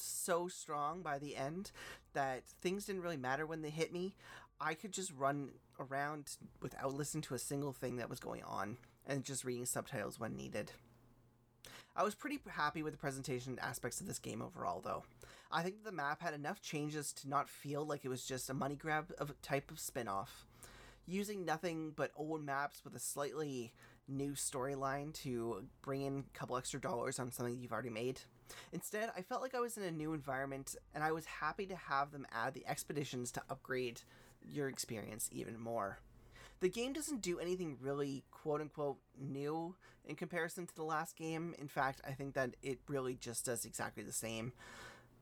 so 0.00 0.48
strong 0.48 1.02
by 1.02 1.18
the 1.18 1.36
end 1.36 1.70
that 2.14 2.44
things 2.60 2.86
didn't 2.86 3.02
really 3.02 3.16
matter 3.16 3.46
when 3.46 3.62
they 3.62 3.70
hit 3.70 3.92
me, 3.92 4.14
I 4.60 4.74
could 4.74 4.92
just 4.92 5.12
run 5.16 5.50
around 5.78 6.36
without 6.60 6.94
listening 6.94 7.22
to 7.22 7.34
a 7.34 7.38
single 7.38 7.72
thing 7.72 7.96
that 7.96 8.10
was 8.10 8.20
going 8.20 8.42
on 8.42 8.76
and 9.06 9.24
just 9.24 9.44
reading 9.44 9.66
subtitles 9.66 10.18
when 10.18 10.36
needed. 10.36 10.72
I 11.96 12.04
was 12.04 12.14
pretty 12.14 12.38
happy 12.48 12.82
with 12.82 12.92
the 12.92 12.98
presentation 12.98 13.58
aspects 13.60 14.00
of 14.00 14.06
this 14.06 14.18
game 14.18 14.42
overall, 14.42 14.80
though. 14.80 15.04
I 15.50 15.62
think 15.62 15.82
the 15.82 15.92
map 15.92 16.20
had 16.20 16.34
enough 16.34 16.60
changes 16.60 17.12
to 17.14 17.28
not 17.28 17.48
feel 17.48 17.84
like 17.84 18.04
it 18.04 18.08
was 18.08 18.24
just 18.24 18.50
a 18.50 18.54
money 18.54 18.76
grab 18.76 19.12
of 19.18 19.40
type 19.42 19.70
of 19.70 19.80
spin 19.80 20.06
off. 20.06 20.46
Using 21.06 21.44
nothing 21.44 21.92
but 21.96 22.12
old 22.14 22.44
maps 22.44 22.82
with 22.84 22.94
a 22.94 23.00
slightly 23.00 23.72
new 24.06 24.32
storyline 24.32 25.12
to 25.22 25.64
bring 25.82 26.02
in 26.02 26.24
a 26.34 26.38
couple 26.38 26.56
extra 26.56 26.80
dollars 26.80 27.18
on 27.18 27.32
something 27.32 27.58
you've 27.58 27.72
already 27.72 27.90
made. 27.90 28.20
Instead, 28.72 29.10
I 29.16 29.22
felt 29.22 29.42
like 29.42 29.54
I 29.54 29.60
was 29.60 29.76
in 29.76 29.82
a 29.82 29.90
new 29.90 30.12
environment, 30.12 30.76
and 30.94 31.02
I 31.02 31.12
was 31.12 31.26
happy 31.26 31.66
to 31.66 31.76
have 31.76 32.12
them 32.12 32.26
add 32.32 32.54
the 32.54 32.66
expeditions 32.66 33.30
to 33.32 33.42
upgrade 33.50 34.00
your 34.42 34.68
experience 34.68 35.28
even 35.32 35.58
more. 35.58 35.98
The 36.60 36.68
game 36.68 36.92
doesn't 36.92 37.22
do 37.22 37.38
anything 37.38 37.76
really 37.80 38.24
quote 38.30 38.60
unquote 38.60 38.98
new 39.16 39.76
in 40.04 40.16
comparison 40.16 40.66
to 40.66 40.74
the 40.74 40.82
last 40.82 41.16
game. 41.16 41.54
In 41.58 41.68
fact, 41.68 42.00
I 42.06 42.12
think 42.12 42.34
that 42.34 42.56
it 42.62 42.80
really 42.88 43.14
just 43.14 43.44
does 43.44 43.64
exactly 43.64 44.02
the 44.02 44.12
same 44.12 44.52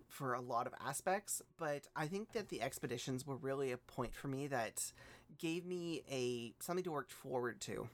for 0.09 0.33
a 0.33 0.41
lot 0.41 0.67
of 0.67 0.73
aspects, 0.85 1.43
but 1.59 1.89
I 1.95 2.07
think 2.07 2.33
that 2.33 2.49
the 2.49 2.63
expeditions 2.63 3.27
were 3.27 3.37
really 3.37 3.73
a 3.73 3.77
point 3.77 4.15
for 4.15 4.29
me 4.29 4.47
that 4.47 4.93
gave 5.39 5.67
me 5.67 6.03
a 6.11 6.55
something 6.61 6.85
to 6.85 6.93
work 6.93 7.11
forward 7.11 7.61
to. 7.63 7.89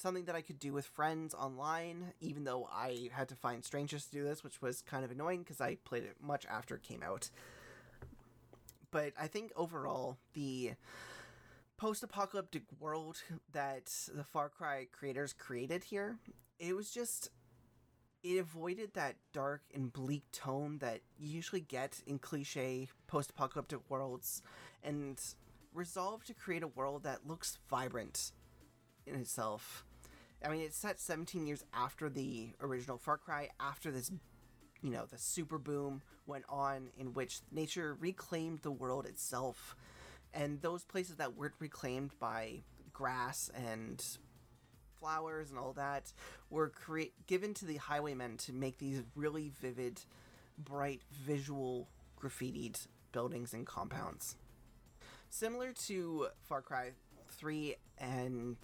Something 0.00 0.24
that 0.24 0.34
I 0.34 0.40
could 0.40 0.58
do 0.58 0.72
with 0.72 0.86
friends 0.86 1.34
online, 1.34 2.14
even 2.20 2.44
though 2.44 2.66
I 2.72 3.10
had 3.12 3.28
to 3.28 3.34
find 3.34 3.62
strangers 3.62 4.06
to 4.06 4.12
do 4.12 4.24
this, 4.24 4.42
which 4.42 4.62
was 4.62 4.80
kind 4.80 5.04
of 5.04 5.10
annoying 5.10 5.40
because 5.40 5.60
I 5.60 5.76
played 5.84 6.04
it 6.04 6.16
much 6.22 6.46
after 6.46 6.74
it 6.74 6.82
came 6.82 7.02
out 7.02 7.28
but 8.90 9.12
I 9.18 9.26
think 9.26 9.52
overall 9.56 10.18
the 10.34 10.72
post-apocalyptic 11.76 12.64
world 12.78 13.22
that 13.52 13.86
the 14.12 14.24
Far 14.24 14.48
Cry 14.48 14.86
creators 14.90 15.32
created 15.32 15.84
here, 15.84 16.18
it 16.58 16.76
was 16.76 16.90
just 16.90 17.30
it 18.22 18.38
avoided 18.38 18.92
that 18.94 19.16
dark 19.32 19.62
and 19.74 19.90
bleak 19.90 20.24
tone 20.30 20.78
that 20.80 21.00
you 21.18 21.28
usually 21.28 21.62
get 21.62 22.02
in 22.06 22.18
cliche 22.18 22.88
post-apocalyptic 23.06 23.80
worlds 23.88 24.42
and 24.82 25.18
resolved 25.72 26.26
to 26.26 26.34
create 26.34 26.62
a 26.62 26.68
world 26.68 27.04
that 27.04 27.26
looks 27.26 27.58
vibrant 27.70 28.32
in 29.06 29.14
itself. 29.14 29.86
I 30.44 30.48
mean, 30.48 30.62
it's 30.62 30.76
set 30.76 30.98
17 31.00 31.46
years 31.46 31.64
after 31.74 32.08
the 32.08 32.50
original 32.60 32.98
Far 32.98 33.18
Cry, 33.18 33.50
after 33.60 33.90
this 33.90 34.10
you 34.82 34.90
know, 34.90 35.04
the 35.10 35.18
super 35.18 35.58
boom 35.58 36.02
went 36.26 36.44
on 36.48 36.88
in 36.98 37.12
which 37.12 37.40
nature 37.52 37.96
reclaimed 37.98 38.60
the 38.62 38.70
world 38.70 39.06
itself. 39.06 39.76
And 40.32 40.62
those 40.62 40.84
places 40.84 41.16
that 41.16 41.36
weren't 41.36 41.54
reclaimed 41.58 42.12
by 42.18 42.62
grass 42.92 43.50
and 43.54 44.02
flowers 44.98 45.50
and 45.50 45.58
all 45.58 45.72
that 45.72 46.12
were 46.50 46.68
cre- 46.68 47.12
given 47.26 47.54
to 47.54 47.64
the 47.64 47.76
highwaymen 47.76 48.36
to 48.38 48.52
make 48.52 48.78
these 48.78 49.02
really 49.14 49.50
vivid, 49.60 50.00
bright, 50.58 51.02
visual 51.10 51.88
graffitied 52.20 52.86
buildings 53.12 53.52
and 53.52 53.66
compounds. 53.66 54.36
Similar 55.30 55.72
to 55.86 56.28
Far 56.42 56.62
Cry 56.62 56.92
3 57.30 57.76
and 57.98 58.56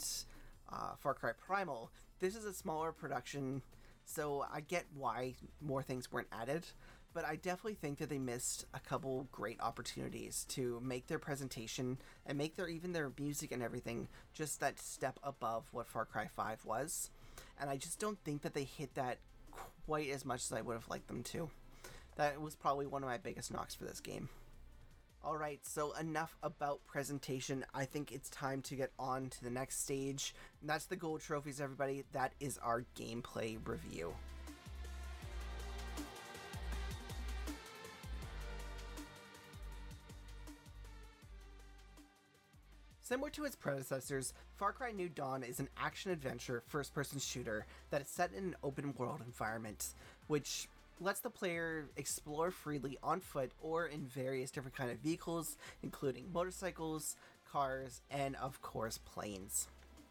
uh, 0.73 0.95
Far 0.99 1.15
Cry 1.15 1.33
Primal, 1.33 1.91
this 2.21 2.35
is 2.35 2.45
a 2.45 2.55
smaller 2.55 2.93
production 2.93 3.63
so 4.07 4.47
I 4.51 4.61
get 4.61 4.87
why 4.95 5.35
more 5.61 5.83
things 5.83 6.11
weren't 6.11 6.29
added, 6.33 6.65
but 7.13 7.25
I 7.25 7.35
definitely 7.37 7.75
think 7.75 7.99
that 7.99 8.09
they 8.09 8.19
missed 8.19 8.65
a 8.73 8.79
couple 8.79 9.27
great 9.33 9.61
opportunities 9.61 10.47
to 10.51 10.81
make 10.83 11.09
their 11.09 11.19
presentation 11.19 11.99
and 12.25 12.39
make 12.39 12.57
their 12.57 12.69
even 12.69 12.93
their 12.93 13.11
music 13.19 13.53
and 13.53 13.63
everything 13.63 14.09
just 14.33 14.61
that 14.61 14.79
step 14.79 15.19
above 15.23 15.69
what 15.73 15.89
Far 15.89 16.05
Cry 16.05 16.29
5 16.29 16.65
was. 16.65 17.11
And 17.61 17.69
I 17.69 17.77
just 17.77 17.99
don't 17.99 18.19
think 18.25 18.43
that 18.43 18.55
they 18.55 18.65
hit 18.65 18.95
that 18.95 19.19
quite 19.87 20.09
as 20.11 20.25
much 20.25 20.43
as 20.45 20.53
I 20.53 20.61
would 20.61 20.75
have 20.75 20.89
liked 20.89 21.09
them 21.09 21.25
to. 21.25 21.51
That 22.15 22.41
was 22.41 22.55
probably 22.55 22.87
one 22.87 23.03
of 23.03 23.09
my 23.09 23.19
biggest 23.19 23.53
knocks 23.53 23.75
for 23.75 23.85
this 23.85 24.01
game. 24.01 24.29
All 25.27 25.37
right, 25.37 25.59
so 25.67 25.91
enough 25.95 26.37
about 26.45 26.87
presentation. 26.87 27.65
I 27.75 27.85
think 27.85 28.13
it's 28.13 28.31
time 28.31 28.63
to 28.63 28.77
get 28.77 28.93
on 28.97 29.29
to 29.31 29.43
the 29.43 29.51
next 29.51 29.83
stage. 29.83 30.33
And 30.61 30.71
that's 30.71 30.85
the 30.85 30.95
gold 30.95 31.21
trophies, 31.21 31.61
everybody. 31.61 32.05
That 32.13 32.33
is 32.39 32.59
our 32.59 32.85
gameplay 32.97 33.59
review. 33.67 34.15
Similar 43.03 43.31
to 43.31 43.45
its 43.45 43.57
predecessors, 43.57 44.33
Far 44.55 44.73
Cry 44.73 44.93
New 44.93 45.09
Dawn 45.09 45.43
is 45.43 45.59
an 45.59 45.69
action 45.77 46.13
adventure 46.13 46.63
first 46.69 46.95
person 46.95 47.19
shooter 47.19 47.67
that 47.91 48.03
is 48.03 48.09
set 48.09 48.33
in 48.33 48.45
an 48.45 48.57
open 48.63 48.95
world 48.97 49.23
environment, 49.27 49.89
which 50.29 50.69
lets 51.01 51.21
the 51.21 51.31
player 51.31 51.89
explore 51.97 52.51
freely 52.51 52.99
on 53.03 53.21
foot 53.21 53.53
or 53.61 53.87
in 53.87 54.07
various 54.07 54.51
different 54.51 54.77
kind 54.77 54.91
of 54.91 54.99
vehicles, 54.99 55.57
including 55.83 56.33
motorcycles, 56.33 57.17
cars, 57.51 58.01
and 58.11 58.37
of 58.37 58.63
course 58.63 58.99
planes. 58.99 59.69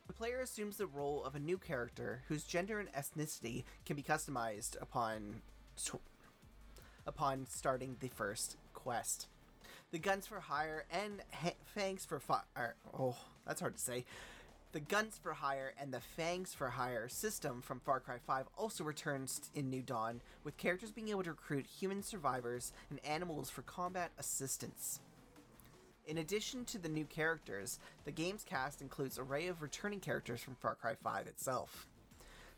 The 0.08 0.14
player 0.14 0.42
assumes 0.42 0.78
the 0.78 0.86
role 0.86 1.24
of 1.24 1.36
a 1.36 1.40
new 1.40 1.58
character 1.58 2.22
whose 2.28 2.44
gender 2.44 2.80
and 2.80 2.92
ethnicity 2.94 3.64
can 3.86 3.96
be 3.96 4.04
customized 4.04 4.80
upon 4.80 5.42
upon 7.08 7.46
starting 7.48 7.98
the 8.00 8.08
first 8.10 8.58
quest. 8.74 9.28
The 9.92 10.00
guns 10.00 10.28
for 10.28 10.40
hire 10.40 10.86
and 10.92 11.22
ha- 11.32 11.56
fangs 11.64 12.06
for 12.06 12.20
fire. 12.20 12.76
Oh, 12.98 13.16
that's 13.46 13.62
hard 13.62 13.76
to 13.76 13.82
say. 13.82 14.06
The 14.76 14.82
Guns 14.82 15.18
for 15.24 15.32
Hire 15.32 15.74
and 15.80 15.94
the 15.94 16.02
Fangs 16.02 16.54
for 16.54 16.68
Hire 16.68 17.08
system 17.08 17.62
from 17.62 17.80
Far 17.80 18.02
Cry 18.02 18.18
5 18.28 18.48
also 18.58 18.84
returns 18.84 19.40
in 19.56 19.70
New 19.70 19.82
Dawn, 19.82 20.20
with 20.44 20.58
characters 20.58 20.92
being 20.92 21.08
able 21.08 21.24
to 21.24 21.30
recruit 21.30 21.66
human 21.66 22.04
survivors 22.04 22.74
and 22.90 23.00
animals 23.06 23.50
for 23.50 23.62
combat 23.62 24.12
assistance. 24.18 25.00
In 26.06 26.18
addition 26.18 26.66
to 26.66 26.78
the 26.78 26.90
new 26.90 27.06
characters, 27.06 27.80
the 28.04 28.12
game's 28.12 28.44
cast 28.44 28.82
includes 28.82 29.18
array 29.18 29.48
of 29.48 29.62
returning 29.62 30.02
characters 30.02 30.42
from 30.42 30.56
Far 30.56 30.76
Cry 30.76 30.96
5 31.02 31.26
itself. 31.28 31.88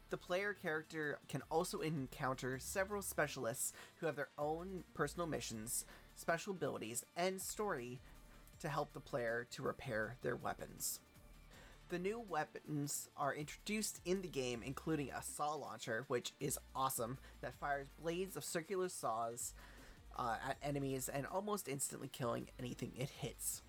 The 0.10 0.18
player 0.18 0.56
character 0.60 1.20
can 1.30 1.44
also 1.52 1.82
encounter 1.82 2.58
several 2.58 3.04
specialists 3.04 3.74
who 4.00 4.08
have 4.08 4.16
their 4.16 4.30
own 4.40 4.86
personal 4.96 5.28
missions, 5.28 5.86
special 6.16 6.54
abilities, 6.54 7.06
and 7.16 7.40
story 7.40 8.00
to 8.60 8.70
help 8.70 8.94
the 8.94 9.00
player 9.00 9.46
to 9.52 9.62
repair 9.62 10.16
their 10.24 10.36
weapons. 10.36 11.00
The 11.90 12.00
new 12.00 12.20
weapons 12.20 13.08
are 13.16 13.34
introduced 13.34 14.02
in 14.04 14.22
the 14.22 14.28
game, 14.28 14.62
including 14.62 15.10
a 15.10 15.24
saw 15.24 15.54
launcher, 15.54 16.04
which 16.10 16.34
is 16.38 16.60
awesome, 16.76 17.18
that 17.40 17.56
fires 17.62 17.88
blades 18.02 18.36
of 18.36 18.44
circular 18.44 18.90
saws 18.90 19.54
uh, 20.18 20.36
at 20.50 20.58
enemies 20.62 21.08
and 21.08 21.26
almost 21.26 21.70
instantly 21.70 22.10
killing 22.10 22.50
anything 22.60 22.92
it 22.98 23.10
hits. 23.10 23.62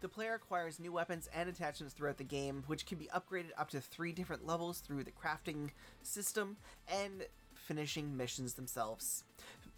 The 0.00 0.08
player 0.08 0.32
acquires 0.32 0.80
new 0.80 0.92
weapons 0.92 1.28
and 1.34 1.50
attachments 1.50 1.92
throughout 1.92 2.16
the 2.16 2.24
game, 2.24 2.64
which 2.66 2.86
can 2.86 2.96
be 2.96 3.10
upgraded 3.14 3.50
up 3.58 3.68
to 3.70 3.80
three 3.82 4.12
different 4.12 4.46
levels 4.46 4.78
through 4.78 5.04
the 5.04 5.12
crafting 5.12 5.68
system 6.02 6.56
and 6.88 7.26
finishing 7.52 8.16
missions 8.16 8.54
themselves. 8.54 9.24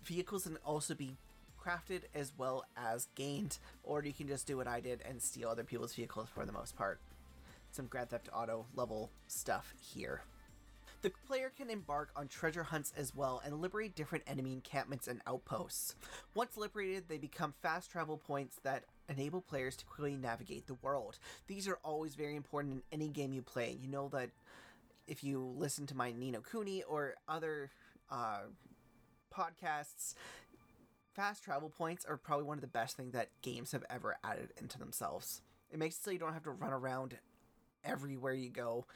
Vehicles 0.04 0.44
can 0.44 0.56
also 0.64 0.94
be 0.94 1.16
crafted 1.60 2.02
as 2.14 2.32
well 2.38 2.64
as 2.76 3.08
gained, 3.16 3.58
or 3.82 4.04
you 4.04 4.12
can 4.12 4.28
just 4.28 4.46
do 4.46 4.56
what 4.56 4.68
I 4.68 4.78
did 4.78 5.02
and 5.08 5.20
steal 5.20 5.48
other 5.48 5.64
people's 5.64 5.94
vehicles 5.94 6.28
for 6.32 6.46
the 6.46 6.52
most 6.52 6.76
part 6.76 7.00
some 7.74 7.86
Grand 7.86 8.10
Theft 8.10 8.28
Auto 8.32 8.66
level 8.74 9.10
stuff 9.26 9.74
here. 9.80 10.22
The 11.02 11.10
player 11.26 11.50
can 11.56 11.68
embark 11.68 12.10
on 12.14 12.28
treasure 12.28 12.62
hunts 12.62 12.92
as 12.96 13.12
well 13.14 13.42
and 13.44 13.60
liberate 13.60 13.96
different 13.96 14.24
enemy 14.28 14.52
encampments 14.52 15.08
and 15.08 15.20
outposts. 15.26 15.96
Once 16.34 16.56
liberated, 16.56 17.08
they 17.08 17.18
become 17.18 17.54
fast 17.60 17.90
travel 17.90 18.16
points 18.16 18.60
that 18.62 18.84
enable 19.08 19.40
players 19.40 19.76
to 19.76 19.84
quickly 19.84 20.14
navigate 20.14 20.68
the 20.68 20.74
world. 20.74 21.18
These 21.48 21.66
are 21.66 21.78
always 21.82 22.14
very 22.14 22.36
important 22.36 22.74
in 22.74 22.82
any 22.92 23.08
game 23.08 23.32
you 23.32 23.42
play. 23.42 23.76
You 23.80 23.88
know 23.88 24.08
that 24.10 24.30
if 25.08 25.24
you 25.24 25.52
listen 25.56 25.86
to 25.88 25.96
my 25.96 26.12
Ni 26.12 26.30
no 26.30 26.40
Kuni 26.40 26.84
or 26.84 27.14
other 27.26 27.70
uh, 28.08 28.42
podcasts, 29.34 30.14
fast 31.14 31.42
travel 31.42 31.68
points 31.68 32.04
are 32.04 32.16
probably 32.16 32.46
one 32.46 32.58
of 32.58 32.62
the 32.62 32.68
best 32.68 32.96
things 32.96 33.12
that 33.12 33.30
games 33.42 33.72
have 33.72 33.84
ever 33.90 34.16
added 34.22 34.52
into 34.60 34.78
themselves. 34.78 35.42
It 35.72 35.78
makes 35.78 35.96
it 35.96 36.04
so 36.04 36.10
you 36.12 36.18
don't 36.18 36.34
have 36.34 36.44
to 36.44 36.50
run 36.50 36.72
around 36.72 37.18
everywhere 37.84 38.34
you 38.34 38.50
go, 38.50 38.86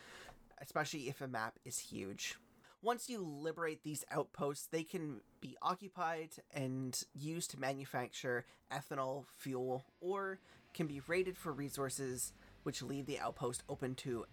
especially 0.61 1.09
if 1.09 1.21
a 1.21 1.29
map 1.29 1.59
is 1.65 1.79
huge. 1.79 2.37
Once 2.83 3.09
you 3.09 3.21
liberate 3.21 3.83
these 3.83 4.05
outposts, 4.13 4.67
they 4.67 4.85
can 4.85 5.21
be 5.41 5.57
occupied 5.63 6.31
and 6.53 7.03
used 7.15 7.51
to 7.51 7.59
manufacture 7.59 8.45
ethanol, 8.71 9.25
fuel, 9.39 9.85
or 10.01 10.39
can 10.75 10.87
be 10.87 11.01
raided 11.09 11.37
for 11.37 11.53
resources, 11.53 12.33
which 12.63 12.83
leave 12.83 13.07
the 13.07 13.19
outpost 13.19 13.63
open 13.69 13.95
to 13.95 14.25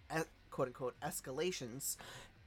quote 0.50 0.68
unquote 0.68 0.94
escalations, 1.00 1.96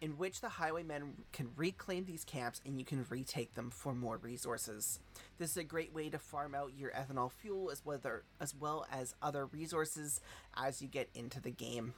in 0.02 0.18
which 0.18 0.42
the 0.42 0.50
highwaymen 0.50 1.14
can 1.34 1.50
reclaim 1.56 2.06
these 2.06 2.24
camps 2.24 2.62
and 2.66 2.78
you 2.78 2.86
can 2.86 3.06
retake 3.10 3.56
them 3.56 3.72
for 3.72 3.94
more 3.94 4.18
resources. 4.18 5.00
This 5.38 5.52
is 5.52 5.58
a 5.58 5.64
great 5.64 5.94
way 5.94 6.10
to 6.10 6.20
farm 6.20 6.54
out 6.54 6.74
your 6.78 6.92
ethanol 6.92 7.32
fuel 7.32 7.72
as 7.72 7.84
well, 7.84 8.00
as 8.40 8.56
well 8.56 8.86
as 8.92 9.16
other 9.22 9.46
resources 9.46 10.22
as 10.56 10.82
you 10.82 10.88
get 10.88 11.10
into 11.16 11.42
the 11.42 11.52
game. 11.52 11.94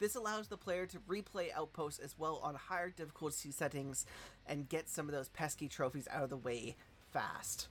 This 0.00 0.14
allows 0.14 0.48
the 0.48 0.56
player 0.56 0.86
to 0.86 0.98
replay 1.00 1.48
outposts 1.54 2.00
as 2.00 2.18
well 2.18 2.40
on 2.42 2.54
higher 2.54 2.88
difficulty 2.88 3.50
settings 3.50 4.06
and 4.46 4.68
get 4.68 4.88
some 4.88 5.06
of 5.06 5.14
those 5.14 5.28
pesky 5.28 5.68
trophies 5.68 6.08
out 6.10 6.24
of 6.24 6.30
the 6.30 6.36
way 6.36 6.74
fast. 7.12 7.68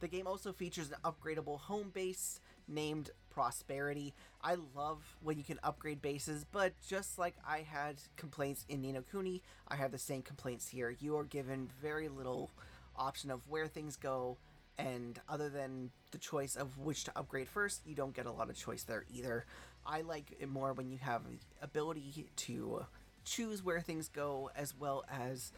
The 0.00 0.08
game 0.08 0.26
also 0.26 0.52
features 0.52 0.90
an 0.90 0.98
upgradable 1.02 1.58
home 1.60 1.90
base 1.92 2.40
named 2.68 3.10
Prosperity. 3.36 4.14
I 4.42 4.56
love 4.74 5.18
when 5.22 5.36
you 5.36 5.44
can 5.44 5.60
upgrade 5.62 6.00
bases, 6.00 6.46
but 6.50 6.72
just 6.88 7.18
like 7.18 7.34
I 7.46 7.58
had 7.58 7.96
complaints 8.16 8.64
in 8.66 8.80
Ni 8.80 8.92
no 8.92 9.02
Kuni, 9.02 9.42
I 9.68 9.76
have 9.76 9.92
the 9.92 9.98
same 9.98 10.22
complaints 10.22 10.68
here. 10.68 10.96
You 10.98 11.18
are 11.18 11.24
given 11.24 11.68
very 11.82 12.08
little 12.08 12.50
option 12.96 13.30
of 13.30 13.42
where 13.46 13.68
things 13.68 13.96
go, 13.96 14.38
and 14.78 15.20
other 15.28 15.50
than 15.50 15.90
the 16.12 16.18
choice 16.18 16.56
of 16.56 16.78
which 16.78 17.04
to 17.04 17.12
upgrade 17.14 17.46
first, 17.46 17.82
you 17.84 17.94
don't 17.94 18.16
get 18.16 18.24
a 18.24 18.32
lot 18.32 18.48
of 18.48 18.56
choice 18.56 18.84
there 18.84 19.04
either. 19.14 19.44
I 19.84 20.00
like 20.00 20.34
it 20.40 20.48
more 20.48 20.72
when 20.72 20.88
you 20.90 20.96
have 21.02 21.24
the 21.24 21.36
ability 21.60 22.30
to 22.36 22.86
choose 23.26 23.62
where 23.62 23.82
things 23.82 24.08
go, 24.08 24.50
as 24.56 24.72
well 24.74 25.04
as 25.10 25.52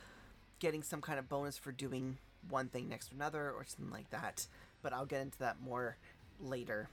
getting 0.59 0.83
some 0.83 1.01
kind 1.01 1.21
of 1.21 1.29
bonus 1.29 1.57
for 1.57 1.71
doing 1.71 2.19
one 2.51 2.67
thing 2.67 2.89
next 2.89 3.11
to 3.11 3.15
another 3.15 3.53
or 3.53 3.65
something 3.65 3.93
like 3.93 4.11
that. 4.11 4.49
But 4.83 4.93
I'll 4.93 5.07
get 5.07 5.21
into 5.21 5.39
that 5.39 5.61
more 5.61 5.97
later. 6.41 6.89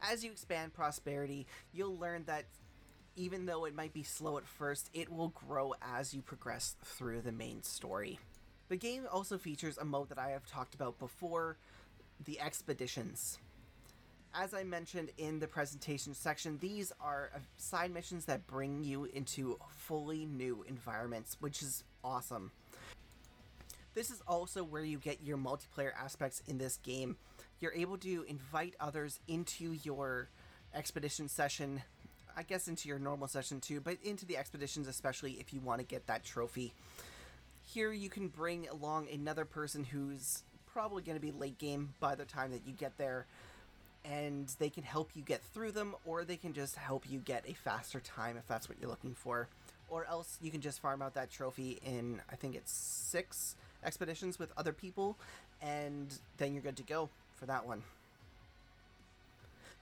As 0.00 0.24
you 0.24 0.30
expand 0.30 0.74
prosperity, 0.74 1.46
you'll 1.72 1.98
learn 1.98 2.24
that 2.26 2.44
even 3.16 3.46
though 3.46 3.64
it 3.64 3.74
might 3.74 3.92
be 3.92 4.04
slow 4.04 4.38
at 4.38 4.46
first, 4.46 4.90
it 4.94 5.10
will 5.10 5.28
grow 5.30 5.74
as 5.82 6.14
you 6.14 6.22
progress 6.22 6.76
through 6.84 7.20
the 7.20 7.32
main 7.32 7.62
story. 7.62 8.18
The 8.68 8.76
game 8.76 9.06
also 9.10 9.38
features 9.38 9.78
a 9.78 9.84
mode 9.84 10.08
that 10.10 10.18
I 10.18 10.30
have 10.30 10.46
talked 10.46 10.74
about 10.74 10.98
before 10.98 11.56
the 12.24 12.40
expeditions. 12.40 13.38
As 14.34 14.52
I 14.52 14.62
mentioned 14.62 15.10
in 15.16 15.40
the 15.40 15.48
presentation 15.48 16.14
section, 16.14 16.58
these 16.58 16.92
are 17.00 17.30
side 17.56 17.92
missions 17.92 18.26
that 18.26 18.46
bring 18.46 18.84
you 18.84 19.04
into 19.06 19.58
fully 19.70 20.26
new 20.26 20.64
environments, 20.68 21.38
which 21.40 21.62
is 21.62 21.82
awesome. 22.04 22.52
This 23.94 24.10
is 24.10 24.22
also 24.28 24.62
where 24.62 24.84
you 24.84 24.98
get 24.98 25.22
your 25.24 25.38
multiplayer 25.38 25.90
aspects 25.98 26.42
in 26.46 26.58
this 26.58 26.76
game. 26.76 27.16
You're 27.60 27.72
able 27.72 27.98
to 27.98 28.24
invite 28.28 28.74
others 28.78 29.18
into 29.26 29.72
your 29.82 30.28
expedition 30.74 31.28
session, 31.28 31.82
I 32.36 32.44
guess 32.44 32.68
into 32.68 32.88
your 32.88 33.00
normal 33.00 33.26
session 33.26 33.60
too, 33.60 33.80
but 33.80 33.96
into 34.04 34.26
the 34.26 34.36
expeditions, 34.36 34.86
especially 34.86 35.32
if 35.32 35.52
you 35.52 35.60
want 35.60 35.80
to 35.80 35.86
get 35.86 36.06
that 36.06 36.24
trophy. 36.24 36.72
Here 37.66 37.92
you 37.92 38.08
can 38.08 38.28
bring 38.28 38.68
along 38.68 39.08
another 39.12 39.44
person 39.44 39.82
who's 39.82 40.44
probably 40.72 41.02
going 41.02 41.18
to 41.18 41.24
be 41.24 41.32
late 41.32 41.58
game 41.58 41.94
by 41.98 42.14
the 42.14 42.24
time 42.24 42.52
that 42.52 42.62
you 42.64 42.72
get 42.72 42.96
there, 42.96 43.26
and 44.04 44.46
they 44.60 44.70
can 44.70 44.84
help 44.84 45.10
you 45.14 45.22
get 45.22 45.42
through 45.52 45.72
them, 45.72 45.96
or 46.06 46.24
they 46.24 46.36
can 46.36 46.52
just 46.52 46.76
help 46.76 47.04
you 47.10 47.18
get 47.18 47.42
a 47.48 47.54
faster 47.54 47.98
time 47.98 48.36
if 48.36 48.46
that's 48.46 48.68
what 48.68 48.78
you're 48.80 48.88
looking 48.88 49.14
for. 49.14 49.48
Or 49.90 50.06
else 50.06 50.38
you 50.40 50.52
can 50.52 50.60
just 50.60 50.80
farm 50.80 51.02
out 51.02 51.14
that 51.14 51.30
trophy 51.30 51.80
in, 51.84 52.20
I 52.30 52.36
think 52.36 52.54
it's 52.54 52.70
six 52.70 53.56
expeditions 53.84 54.38
with 54.38 54.52
other 54.56 54.72
people, 54.72 55.16
and 55.60 56.06
then 56.36 56.52
you're 56.52 56.62
good 56.62 56.76
to 56.76 56.84
go 56.84 57.08
for 57.38 57.46
that 57.46 57.66
one. 57.66 57.82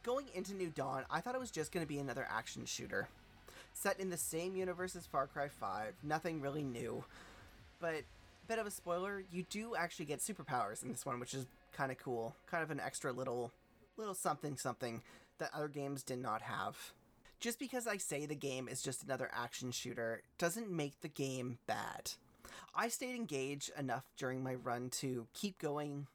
Going 0.03 0.27
into 0.35 0.55
New 0.55 0.69
Dawn, 0.69 1.05
I 1.11 1.21
thought 1.21 1.35
it 1.35 1.41
was 1.41 1.51
just 1.51 1.73
going 1.73 1.85
to 1.85 1.89
be 1.89 1.99
another 1.99 2.27
action 2.31 2.65
shooter. 2.65 3.09
Set 3.73 3.99
in 3.99 4.11
the 4.11 4.17
same 4.17 4.57
universe 4.57 4.95
as 4.95 5.07
Far 5.07 5.27
Cry 5.27 5.49
5, 5.49 5.95
nothing 6.03 6.41
really 6.41 6.63
new. 6.63 7.05
But 7.81 8.05
bit 8.49 8.59
of 8.59 8.67
a 8.67 8.71
spoiler, 8.71 9.25
you 9.33 9.45
do 9.51 9.75
actually 9.75 10.05
get 10.05 10.21
superpowers 10.21 10.83
in 10.83 10.91
this 10.91 11.05
one, 11.05 11.19
which 11.19 11.35
is 11.35 11.47
kind 11.73 11.91
of 11.91 11.99
cool. 11.99 12.35
Kind 12.51 12.63
of 12.63 12.71
an 12.71 12.81
extra 12.81 13.13
little 13.13 13.53
little 13.97 14.15
something 14.15 14.57
something 14.57 15.03
that 15.39 15.51
other 15.55 15.69
games 15.69 16.03
did 16.03 16.19
not 16.19 16.43
have. 16.43 16.93
Just 17.41 17.59
because 17.59 17.87
I 17.87 17.97
say 17.97 18.27
the 18.27 18.35
game 18.35 18.69
is 18.69 18.83
just 18.83 19.03
another 19.03 19.31
action 19.33 19.71
shooter 19.71 20.23
doesn't 20.39 20.71
make 20.71 21.01
the 21.01 21.09
game 21.09 21.59
bad. 21.67 22.13
I 22.75 22.89
stayed 22.89 23.15
engaged 23.15 23.71
enough 23.79 24.05
during 24.17 24.43
my 24.43 24.55
run 24.55 24.91
to 25.01 25.27
keep 25.35 25.59
going, 25.59 26.07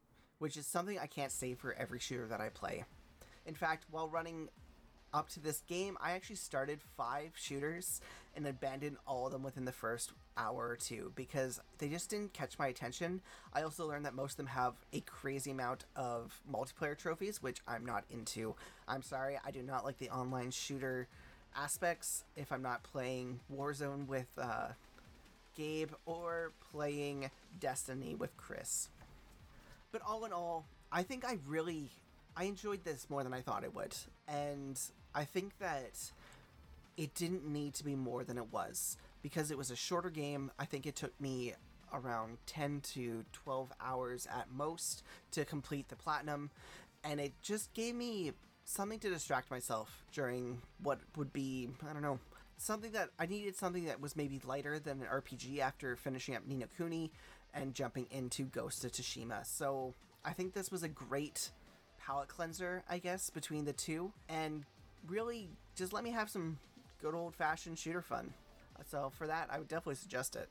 which 0.41 0.58
is 0.58 0.65
something 0.65 0.97
I 0.97 1.06
can't 1.06 1.32
say 1.32 1.54
for 1.54 1.75
every 1.77 1.99
shooter 1.99 2.25
that 2.25 2.41
I 2.41 2.49
play. 2.49 2.84
In 3.45 3.54
fact, 3.54 3.86
while 3.91 4.10
running 4.10 4.49
up 5.13 5.30
to 5.30 5.39
this 5.39 5.62
game, 5.67 5.99
I 6.01 6.13
actually 6.13 6.38
started 6.38 6.80
five 6.97 7.34
shooters 7.36 8.01
and 8.36 8.47
abandoned 8.47 8.97
all 9.06 9.27
of 9.27 9.34
them 9.34 9.43
within 9.43 9.65
the 9.65 9.71
first 9.71 10.13
hour 10.36 10.69
or 10.69 10.75
two 10.75 11.12
because 11.15 11.60
they 11.77 11.89
just 11.89 12.10
didn't 12.10 12.34
catch 12.34 12.58
my 12.58 12.65
attention. 12.65 13.21
I 13.54 13.62
also 13.62 13.88
learned 13.88 14.04
that 14.08 14.15
most 14.15 14.32
of 14.32 14.38
them 14.38 14.47
have 14.47 14.73
a 14.93 15.01
crazy 15.01 15.51
amount 15.51 15.86
of 15.95 16.41
multiplayer 16.51 16.97
trophies, 16.97 17.43
which 17.43 17.62
I'm 17.67 17.86
not 17.86 18.06
into. 18.10 18.56
I'm 18.88 19.04
sorry, 19.04 19.38
I 19.45 19.51
do 19.51 19.62
not 19.62 19.86
like 19.86 19.99
the 19.99 20.10
online 20.10 20.49
shooter 20.49 21.08
aspects 21.56 22.23
if 22.36 22.51
I'm 22.51 22.63
not 22.63 22.82
playing 22.82 23.41
Warzone 23.56 24.08
with 24.08 24.30
uh, 24.39 24.69
Gabe 25.54 25.91
or 26.08 26.54
playing 26.71 27.30
Destiny 27.60 28.15
with 28.15 28.36
Chris. 28.38 28.89
But 29.91 30.01
all 30.08 30.25
in 30.25 30.34
all, 30.34 30.65
I 30.91 31.04
think 31.04 31.25
I 31.25 31.38
really 31.47 31.89
I 32.36 32.45
enjoyed 32.45 32.84
this 32.84 33.10
more 33.10 33.23
than 33.23 33.34
I 33.34 33.41
thought 33.41 33.63
it 33.63 33.75
would. 33.75 33.95
And 34.27 34.80
I 35.13 35.25
think 35.25 35.58
that 35.60 36.12
it 36.97 37.13
didn't 37.13 37.45
need 37.45 37.73
to 37.75 37.84
be 37.84 37.95
more 37.95 38.23
than 38.23 38.38
it 38.38 38.51
was 38.51 38.97
because 39.21 39.51
it 39.51 39.58
was 39.58 39.71
a 39.71 39.75
shorter 39.75 40.10
game. 40.10 40.51
I 40.58 40.65
think 40.65 40.86
it 40.86 40.95
took 40.95 41.19
me 41.19 41.54
around 41.93 42.38
10 42.45 42.82
to 42.82 43.25
12 43.34 43.71
hours 43.82 44.27
at 44.27 44.49
most 44.49 45.04
to 45.32 45.43
complete 45.43 45.89
the 45.89 45.95
platinum 45.95 46.49
and 47.04 47.19
it 47.19 47.34
just 47.41 47.73
gave 47.73 47.95
me 47.95 48.32
something 48.63 48.99
to 48.99 49.10
distract 49.10 49.51
myself 49.51 50.06
during 50.13 50.62
what 50.82 50.99
would 51.17 51.34
be 51.34 51.69
I 51.89 51.93
don't 51.93 52.01
know 52.01 52.19
something 52.58 52.91
that 52.91 53.10
I 53.19 53.25
needed 53.25 53.58
something 53.58 53.86
that 53.86 53.99
was 53.99 54.15
maybe 54.15 54.39
lighter 54.45 54.80
than 54.80 55.01
an 55.01 55.08
RPG 55.08 55.60
after 55.60 55.95
finishing 55.95 56.36
up 56.36 56.43
Ni 56.47 56.56
no 56.56 56.67
Kuni 56.77 57.12
and 57.53 57.73
jumping 57.73 58.07
into 58.11 58.45
Ghost 58.45 58.85
of 58.85 58.91
Tsushima. 58.91 59.45
So 59.45 59.93
I 60.23 60.31
think 60.31 60.53
this 60.53 60.71
was 60.71 60.83
a 60.83 60.87
great 60.87 61.49
palate 61.99 62.29
cleanser, 62.29 62.83
I 62.89 62.97
guess, 62.97 63.29
between 63.29 63.65
the 63.65 63.73
two, 63.73 64.11
and 64.29 64.65
really 65.07 65.49
just 65.75 65.93
let 65.93 66.03
me 66.03 66.11
have 66.11 66.29
some 66.29 66.57
good 67.01 67.15
old 67.15 67.35
fashioned 67.35 67.77
shooter 67.77 68.01
fun. 68.01 68.33
So 68.89 69.11
for 69.17 69.27
that, 69.27 69.47
I 69.51 69.59
would 69.59 69.67
definitely 69.67 69.95
suggest 69.95 70.35
it. 70.35 70.49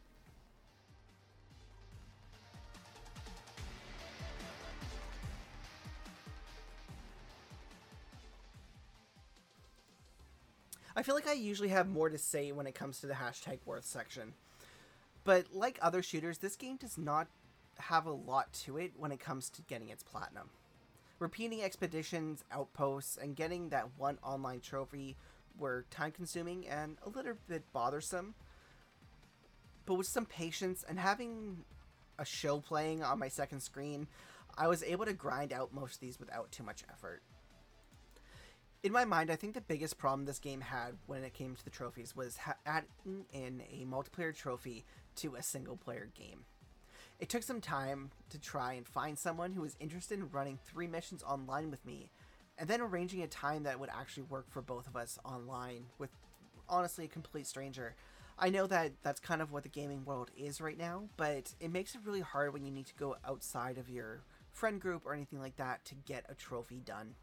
I 10.97 11.03
feel 11.03 11.15
like 11.15 11.29
I 11.29 11.33
usually 11.33 11.71
have 11.71 11.89
more 11.89 12.11
to 12.11 12.19
say 12.19 12.53
when 12.53 12.67
it 12.67 12.75
comes 12.75 13.01
to 13.01 13.07
the 13.07 13.15
hashtag 13.15 13.59
worth 13.65 13.87
section. 13.87 14.35
But 15.25 15.47
like 15.53 15.79
other 15.83 16.03
shooters, 16.03 16.39
this 16.39 16.57
game 16.57 16.77
does 16.77 16.97
not 16.97 17.29
have 17.79 18.07
a 18.07 18.13
lot 18.13 18.53
to 18.53 18.77
it 18.77 18.93
when 18.97 19.13
it 19.13 19.21
comes 19.21 19.51
to 19.51 19.63
getting 19.63 19.89
its 19.89 20.03
platinum. 20.03 20.51
Repeating 21.19 21.63
expeditions, 21.63 22.45
outposts, 22.51 23.19
and 23.21 23.37
getting 23.37 23.69
that 23.69 23.89
one 23.97 24.19
online 24.23 24.61
trophy 24.61 25.17
were 25.59 25.85
time 25.91 26.13
consuming 26.13 26.67
and 26.67 26.97
a 27.05 27.11
little 27.11 27.35
bit 27.47 27.71
bothersome. 27.73 28.35
But 29.85 29.95
with 29.95 30.07
some 30.07 30.25
patience 30.25 30.85
and 30.89 30.99
having 30.99 31.65
a 32.19 32.25
show 32.25 32.61
playing 32.61 33.03
on 33.03 33.19
my 33.19 33.29
second 33.29 33.61
screen, 33.61 34.09
I 34.57 34.69
was 34.69 34.83
able 34.83 35.05
to 35.05 35.13
grind 35.13 35.53
out 35.53 35.75
most 35.75 35.95
of 35.95 36.01
these 36.01 36.19
without 36.19 36.51
too 36.53 36.63
much 36.63 36.85
effort 36.91 37.23
in 38.83 38.93
my 38.93 39.05
mind, 39.05 39.31
I 39.31 39.37
think 39.37 39.55
the 39.55 39.61
biggest 39.61 39.99
problem 39.99 40.25
this 40.25 40.39
game 40.39 40.61
had 40.61 40.97
when 41.07 41.23
it 41.23 41.35
came 41.35 41.55
to 41.55 41.65
the 41.65 41.71
trophies 41.71 42.17
was 42.17 42.37
ha- 42.39 42.57
adding 42.65 43.27
in 43.33 43.63
a 43.71 43.85
multiplayer 43.85 44.35
trophy 44.35 44.85
to 45.17 45.35
a 45.35 45.43
single 45.43 45.77
player 45.77 46.09
game. 46.15 46.45
It 47.19 47.29
took 47.29 47.43
some 47.43 47.61
time 47.61 48.11
to 48.31 48.39
try 48.39 48.73
and 48.73 48.87
find 48.87 49.19
someone 49.19 49.53
who 49.53 49.61
was 49.61 49.77
interested 49.79 50.19
in 50.19 50.31
running 50.31 50.59
three 50.65 50.87
missions 50.87 51.23
online 51.23 51.71
with 51.71 51.85
me, 51.85 52.11
and 52.59 52.69
then 52.69 52.81
arranging 52.81 53.23
a 53.23 53.27
time 53.27 53.65
that 53.65 53.79
would 53.79 53.91
actually 53.91 54.23
work 54.25 54.51
for 54.51 54.63
both 54.63 54.87
of 54.87 54.97
us 54.97 55.19
online 55.25 55.87
with 55.99 56.11
honestly 56.69 57.05
a 57.05 57.09
complete 57.09 57.47
stranger. 57.47 57.95
I 58.39 58.49
know 58.49 58.67
that 58.69 58.93
that's 59.03 59.21
kind 59.21 59.43
of 59.43 59.53
what 59.53 59.65
the 59.65 59.69
gaming 59.69 60.05
world 60.07 60.31
is 60.35 60.63
right 60.63 60.79
now, 60.79 61.09
but 61.19 61.53
it 61.61 61.71
makes 61.71 61.95
it 61.95 62.01
really 62.05 62.23
hard 62.23 62.55
when 62.55 62.65
you 62.65 62.71
need 62.71 62.87
to 62.87 62.95
go 62.95 63.17
outside 63.23 63.77
of 63.77 63.91
your 63.91 64.23
friend 64.53 64.81
group 64.81 65.05
or 65.05 65.13
anything 65.13 65.41
like 65.41 65.57
that 65.57 65.85
to 65.87 65.95
get 66.07 66.25
a 66.29 66.35
trophy 66.35 66.81
done. 66.83 67.15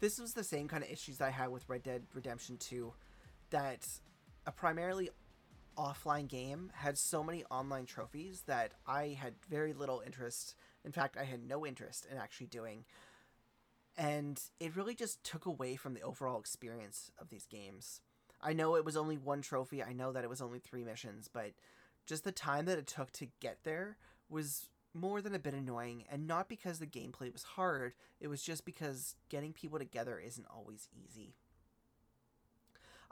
This 0.00 0.18
was 0.18 0.34
the 0.34 0.44
same 0.44 0.68
kind 0.68 0.84
of 0.84 0.90
issues 0.90 1.20
I 1.20 1.30
had 1.30 1.48
with 1.48 1.68
Red 1.68 1.82
Dead 1.82 2.02
Redemption 2.14 2.58
2 2.58 2.92
that 3.50 3.86
a 4.46 4.52
primarily 4.52 5.10
offline 5.76 6.28
game 6.28 6.70
had 6.74 6.98
so 6.98 7.22
many 7.22 7.44
online 7.50 7.86
trophies 7.86 8.42
that 8.46 8.72
I 8.86 9.18
had 9.20 9.34
very 9.48 9.72
little 9.72 10.02
interest. 10.04 10.54
In 10.84 10.92
fact, 10.92 11.16
I 11.16 11.24
had 11.24 11.46
no 11.46 11.66
interest 11.66 12.06
in 12.10 12.18
actually 12.18 12.46
doing. 12.46 12.84
And 13.96 14.40
it 14.58 14.76
really 14.76 14.94
just 14.94 15.22
took 15.24 15.46
away 15.46 15.76
from 15.76 15.94
the 15.94 16.02
overall 16.02 16.38
experience 16.38 17.10
of 17.18 17.28
these 17.28 17.46
games. 17.46 18.00
I 18.40 18.52
know 18.52 18.76
it 18.76 18.84
was 18.84 18.96
only 18.96 19.18
one 19.18 19.42
trophy, 19.42 19.82
I 19.82 19.92
know 19.92 20.12
that 20.12 20.24
it 20.24 20.30
was 20.30 20.40
only 20.40 20.58
three 20.58 20.84
missions, 20.84 21.28
but 21.30 21.52
just 22.06 22.24
the 22.24 22.32
time 22.32 22.64
that 22.66 22.78
it 22.78 22.86
took 22.86 23.12
to 23.12 23.28
get 23.40 23.58
there 23.64 23.98
was 24.30 24.68
more 24.94 25.20
than 25.20 25.34
a 25.34 25.38
bit 25.38 25.54
annoying, 25.54 26.04
and 26.10 26.26
not 26.26 26.48
because 26.48 26.78
the 26.78 26.86
gameplay 26.86 27.32
was 27.32 27.42
hard, 27.42 27.92
it 28.20 28.28
was 28.28 28.42
just 28.42 28.64
because 28.64 29.14
getting 29.28 29.52
people 29.52 29.78
together 29.78 30.18
isn't 30.18 30.46
always 30.52 30.88
easy. 30.92 31.34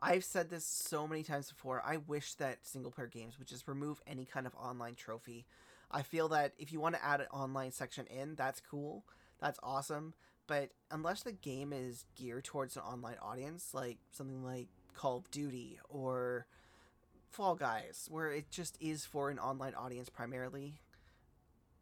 I've 0.01 0.25
said 0.25 0.49
this 0.49 0.65
so 0.65 1.09
many 1.09 1.23
times 1.23 1.51
before. 1.51 1.83
I 1.85 1.97
wish 1.97 2.35
that 2.35 2.67
single 2.67 2.93
player 2.93 3.09
games 3.09 3.39
would 3.39 3.49
just 3.49 3.67
remove 3.67 4.01
any 4.07 4.25
kind 4.25 4.47
of 4.47 4.55
online 4.55 4.95
trophy. 4.95 5.45
I 5.91 6.03
feel 6.03 6.29
that 6.29 6.53
if 6.59 6.73
you 6.73 6.81
want 6.81 6.95
to 6.95 7.05
add 7.05 7.21
an 7.21 7.27
online 7.33 7.73
section 7.73 8.07
in, 8.07 8.35
that's 8.37 8.61
cool. 8.61 9.05
That's 9.41 9.59
awesome. 9.63 10.15
But 10.47 10.71
unless 10.91 11.23
the 11.23 11.33
game 11.33 11.73
is 11.73 12.05
geared 12.15 12.45
towards 12.45 12.77
an 12.77 12.83
online 12.83 13.17
audience, 13.21 13.71
like 13.75 13.99
something 14.13 14.45
like 14.45 14.69
Call 14.95 15.17
of 15.19 15.31
Duty 15.31 15.79
or 15.89 16.47
Fall 17.31 17.55
Guys, 17.57 18.07
where 18.11 18.33
it 18.33 18.51
just 18.51 18.77
is 18.81 19.05
for 19.05 19.31
an 19.31 19.39
online 19.39 19.75
audience 19.75 20.09
primarily, 20.09 20.81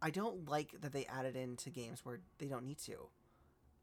I 0.01 0.11
don't 0.11 0.49
like 0.49 0.81
that 0.81 0.93
they 0.93 1.05
added 1.07 1.37
it 1.37 1.41
into 1.41 1.71
games 1.71 2.01
where 2.05 2.21
they 2.39 2.47
don't 2.47 2.65
need 2.65 2.79
to. 2.79 3.09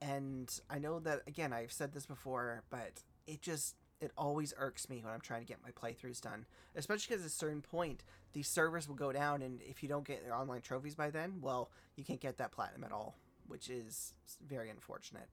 And 0.01 0.49
I 0.69 0.79
know 0.79 0.99
that 0.99 1.21
again, 1.27 1.53
I've 1.53 1.71
said 1.71 1.93
this 1.93 2.05
before, 2.05 2.63
but 2.69 3.03
it 3.25 3.41
just 3.41 3.75
it 4.03 4.11
always 4.17 4.53
irks 4.57 4.89
me 4.89 5.01
when 5.01 5.13
I'm 5.13 5.21
trying 5.21 5.41
to 5.41 5.47
get 5.47 5.59
my 5.63 5.71
playthroughs 5.71 6.19
done. 6.19 6.45
Especially 6.75 7.07
because 7.09 7.23
at 7.23 7.31
a 7.31 7.33
certain 7.33 7.61
point, 7.61 8.03
these 8.33 8.49
servers 8.49 8.87
will 8.87 8.95
go 8.95 9.13
down, 9.13 9.41
and 9.41 9.61
if 9.61 9.81
you 9.81 9.87
don't 9.87 10.05
get 10.05 10.23
your 10.25 10.35
online 10.35 10.61
trophies 10.61 10.93
by 10.93 11.09
then, 11.09 11.39
well, 11.41 11.69
you 11.95 12.03
can't 12.03 12.19
get 12.19 12.37
that 12.37 12.51
platinum 12.51 12.83
at 12.83 12.91
all, 12.91 13.15
which 13.47 13.69
is 13.69 14.13
very 14.45 14.69
unfortunate. 14.69 15.29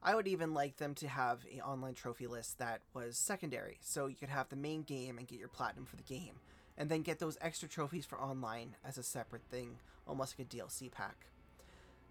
I 0.00 0.14
would 0.14 0.28
even 0.28 0.54
like 0.54 0.76
them 0.76 0.94
to 0.96 1.08
have 1.08 1.40
an 1.52 1.60
online 1.60 1.94
trophy 1.94 2.28
list 2.28 2.58
that 2.58 2.82
was 2.94 3.18
secondary, 3.18 3.78
so 3.80 4.06
you 4.06 4.14
could 4.14 4.28
have 4.28 4.48
the 4.48 4.56
main 4.56 4.82
game 4.82 5.18
and 5.18 5.26
get 5.26 5.40
your 5.40 5.48
platinum 5.48 5.86
for 5.86 5.96
the 5.96 6.02
game, 6.04 6.34
and 6.76 6.88
then 6.88 7.02
get 7.02 7.18
those 7.18 7.36
extra 7.40 7.68
trophies 7.68 8.06
for 8.06 8.20
online 8.20 8.76
as 8.84 8.96
a 8.96 9.02
separate 9.02 9.42
thing, 9.50 9.78
almost 10.06 10.38
like 10.38 10.46
a 10.46 10.56
DLC 10.56 10.92
pack. 10.92 11.26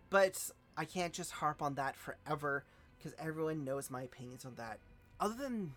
But 0.10 0.52
I 0.76 0.84
can't 0.84 1.14
just 1.14 1.32
harp 1.32 1.62
on 1.62 1.76
that 1.76 1.96
forever 1.96 2.66
because 2.98 3.14
everyone 3.20 3.64
knows 3.64 3.90
my 3.90 4.04
opinions 4.04 4.46
on 4.46 4.56
that. 4.56 4.80
Other 5.20 5.36
than 5.36 5.74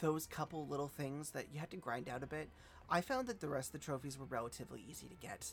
those 0.00 0.26
couple 0.26 0.66
little 0.66 0.88
things 0.88 1.30
that 1.30 1.46
you 1.52 1.60
had 1.60 1.70
to 1.70 1.76
grind 1.76 2.08
out 2.08 2.22
a 2.22 2.26
bit, 2.26 2.48
I 2.90 3.00
found 3.00 3.26
that 3.28 3.40
the 3.40 3.48
rest 3.48 3.68
of 3.68 3.80
the 3.80 3.84
trophies 3.84 4.18
were 4.18 4.26
relatively 4.26 4.84
easy 4.88 5.08
to 5.08 5.14
get. 5.14 5.52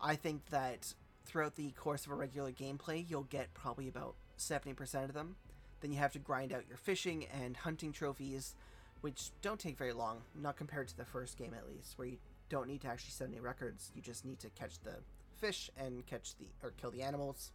I 0.00 0.16
think 0.16 0.46
that 0.50 0.94
throughout 1.24 1.56
the 1.56 1.70
course 1.70 2.04
of 2.04 2.12
a 2.12 2.14
regular 2.14 2.52
gameplay, 2.52 3.04
you'll 3.08 3.22
get 3.24 3.54
probably 3.54 3.88
about 3.88 4.14
70% 4.38 5.04
of 5.04 5.14
them. 5.14 5.36
Then 5.80 5.92
you 5.92 5.98
have 5.98 6.12
to 6.12 6.18
grind 6.18 6.52
out 6.52 6.68
your 6.68 6.76
fishing 6.76 7.26
and 7.42 7.56
hunting 7.56 7.92
trophies, 7.92 8.54
which 9.00 9.30
don't 9.42 9.60
take 9.60 9.78
very 9.78 9.92
long, 9.92 10.22
not 10.34 10.56
compared 10.56 10.88
to 10.88 10.96
the 10.96 11.04
first 11.04 11.38
game 11.38 11.54
at 11.54 11.66
least, 11.68 11.96
where 11.98 12.08
you 12.08 12.18
don't 12.48 12.68
need 12.68 12.82
to 12.82 12.88
actually 12.88 13.10
set 13.10 13.28
any 13.28 13.40
records. 13.40 13.90
You 13.94 14.02
just 14.02 14.24
need 14.24 14.38
to 14.40 14.50
catch 14.50 14.78
the 14.80 14.96
fish 15.36 15.70
and 15.78 16.06
catch 16.06 16.36
the 16.36 16.46
or 16.62 16.72
kill 16.80 16.90
the 16.90 17.02
animals. 17.02 17.52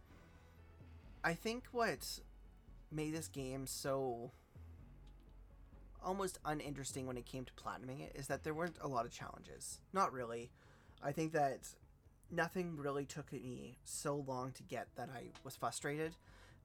I 1.22 1.34
think 1.34 1.64
what 1.72 2.20
made 2.92 3.14
this 3.14 3.28
game 3.28 3.66
so 3.66 4.32
almost 6.02 6.38
uninteresting 6.44 7.06
when 7.06 7.16
it 7.16 7.26
came 7.26 7.44
to 7.44 7.52
platinuming 7.52 8.00
it 8.00 8.12
is 8.14 8.26
that 8.28 8.42
there 8.42 8.54
weren't 8.54 8.76
a 8.80 8.88
lot 8.88 9.04
of 9.04 9.12
challenges. 9.12 9.80
Not 9.92 10.12
really. 10.12 10.50
I 11.02 11.12
think 11.12 11.32
that 11.32 11.68
nothing 12.30 12.76
really 12.76 13.04
took 13.04 13.32
me 13.32 13.78
so 13.84 14.24
long 14.26 14.52
to 14.52 14.62
get 14.62 14.88
that 14.96 15.08
I 15.14 15.28
was 15.44 15.56
frustrated, 15.56 16.16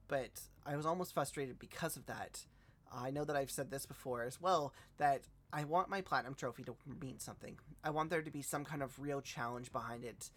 but 0.08 0.30
I 0.64 0.76
was 0.76 0.86
almost 0.86 1.14
frustrated 1.14 1.58
because 1.58 1.96
of 1.96 2.06
that. 2.06 2.44
I 2.92 3.10
know 3.10 3.24
that 3.24 3.36
I've 3.36 3.50
said 3.50 3.70
this 3.70 3.84
before 3.84 4.22
as 4.22 4.40
well 4.40 4.72
that 4.98 5.22
I 5.52 5.64
want 5.64 5.88
my 5.88 6.00
platinum 6.00 6.34
trophy 6.34 6.62
to 6.64 6.76
mean 7.00 7.18
something. 7.18 7.58
I 7.84 7.90
want 7.90 8.10
there 8.10 8.22
to 8.22 8.30
be 8.30 8.42
some 8.42 8.64
kind 8.64 8.82
of 8.82 8.98
real 8.98 9.20
challenge 9.20 9.72
behind 9.72 10.04
it, 10.04 10.30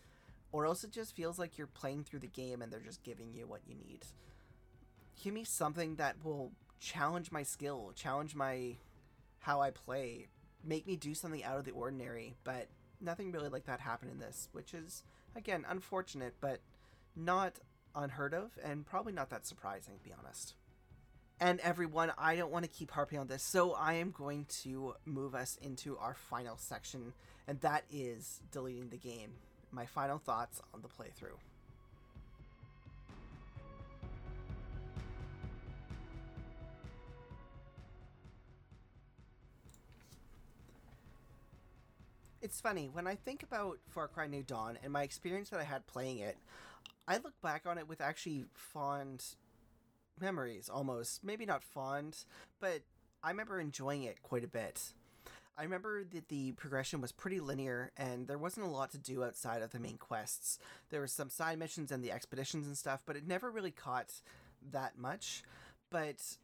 or 0.51 0.65
else 0.65 0.83
it 0.83 0.91
just 0.91 1.15
feels 1.15 1.39
like 1.39 1.57
you're 1.57 1.67
playing 1.67 2.03
through 2.03 2.19
the 2.19 2.27
game 2.27 2.61
and 2.61 2.71
they're 2.71 2.79
just 2.79 3.03
giving 3.03 3.33
you 3.33 3.47
what 3.47 3.61
you 3.67 3.75
need 3.75 4.05
give 5.21 5.33
me 5.33 5.43
something 5.43 5.95
that 5.95 6.23
will 6.23 6.51
challenge 6.79 7.31
my 7.31 7.43
skill, 7.43 7.91
challenge 7.95 8.35
my 8.35 8.75
how 9.39 9.61
I 9.61 9.71
play, 9.71 10.27
make 10.63 10.87
me 10.87 10.95
do 10.95 11.13
something 11.13 11.43
out 11.43 11.57
of 11.57 11.65
the 11.65 11.71
ordinary, 11.71 12.35
but 12.43 12.67
nothing 13.01 13.31
really 13.31 13.49
like 13.49 13.65
that 13.65 13.79
happened 13.79 14.11
in 14.11 14.19
this, 14.19 14.49
which 14.51 14.73
is 14.73 15.03
again 15.35 15.65
unfortunate, 15.69 16.35
but 16.41 16.59
not 17.15 17.59
unheard 17.95 18.33
of 18.33 18.57
and 18.63 18.85
probably 18.85 19.11
not 19.11 19.29
that 19.29 19.45
surprising 19.45 19.95
to 19.97 20.03
be 20.03 20.13
honest. 20.17 20.53
And 21.41 21.61
everyone, 21.61 22.11
I 22.17 22.35
don't 22.35 22.51
want 22.51 22.65
to 22.65 22.69
keep 22.69 22.91
harping 22.91 23.17
on 23.17 23.27
this, 23.27 23.41
so 23.41 23.71
I 23.71 23.93
am 23.93 24.11
going 24.11 24.45
to 24.63 24.95
move 25.05 25.33
us 25.33 25.57
into 25.61 25.97
our 25.97 26.13
final 26.13 26.57
section, 26.57 27.13
and 27.47 27.61
that 27.61 27.85
is 27.89 28.41
deleting 28.51 28.89
the 28.89 28.97
game. 28.97 29.31
My 29.71 29.85
final 29.85 30.17
thoughts 30.17 30.61
on 30.73 30.81
the 30.81 30.89
playthrough. 30.89 31.37
It's 42.49 42.61
funny 42.61 42.89
when 42.91 43.05
I 43.05 43.13
think 43.13 43.43
about 43.43 43.77
Far 43.89 44.07
Cry 44.07 44.25
New 44.25 44.41
Dawn 44.41 44.79
and 44.83 44.91
my 44.91 45.03
experience 45.03 45.51
that 45.51 45.59
I 45.59 45.63
had 45.63 45.85
playing 45.85 46.17
it. 46.17 46.35
I 47.07 47.17
look 47.17 47.39
back 47.43 47.67
on 47.67 47.77
it 47.77 47.87
with 47.87 48.01
actually 48.01 48.45
fond 48.55 49.23
memories, 50.19 50.67
almost 50.67 51.23
maybe 51.23 51.45
not 51.45 51.63
fond, 51.63 52.25
but 52.59 52.81
I 53.23 53.29
remember 53.29 53.59
enjoying 53.59 54.01
it 54.01 54.23
quite 54.23 54.43
a 54.43 54.47
bit. 54.47 54.93
I 55.59 55.61
remember 55.61 56.03
that 56.05 56.29
the 56.29 56.53
progression 56.53 57.01
was 57.01 57.11
pretty 57.11 57.39
linear 57.39 57.91
and 57.95 58.27
there 58.27 58.39
wasn't 58.39 58.65
a 58.65 58.69
lot 58.69 58.89
to 58.93 58.97
do 58.97 59.23
outside 59.23 59.61
of 59.61 59.69
the 59.69 59.79
main 59.79 59.97
quests. 59.97 60.57
There 60.89 61.01
were 61.01 61.07
some 61.07 61.29
side 61.29 61.59
missions 61.59 61.91
and 61.91 62.03
the 62.03 62.11
expeditions 62.11 62.65
and 62.65 62.75
stuff, 62.75 63.03
but 63.05 63.15
it 63.15 63.27
never 63.27 63.51
really 63.51 63.69
caught 63.69 64.11
that 64.71 64.97
much. 64.97 65.43
But 65.91 66.37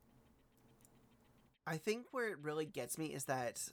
I 1.65 1.77
think 1.77 2.05
where 2.11 2.29
it 2.29 2.37
really 2.43 2.67
gets 2.67 2.95
me 2.95 3.07
is 3.07 3.23
that 3.23 3.71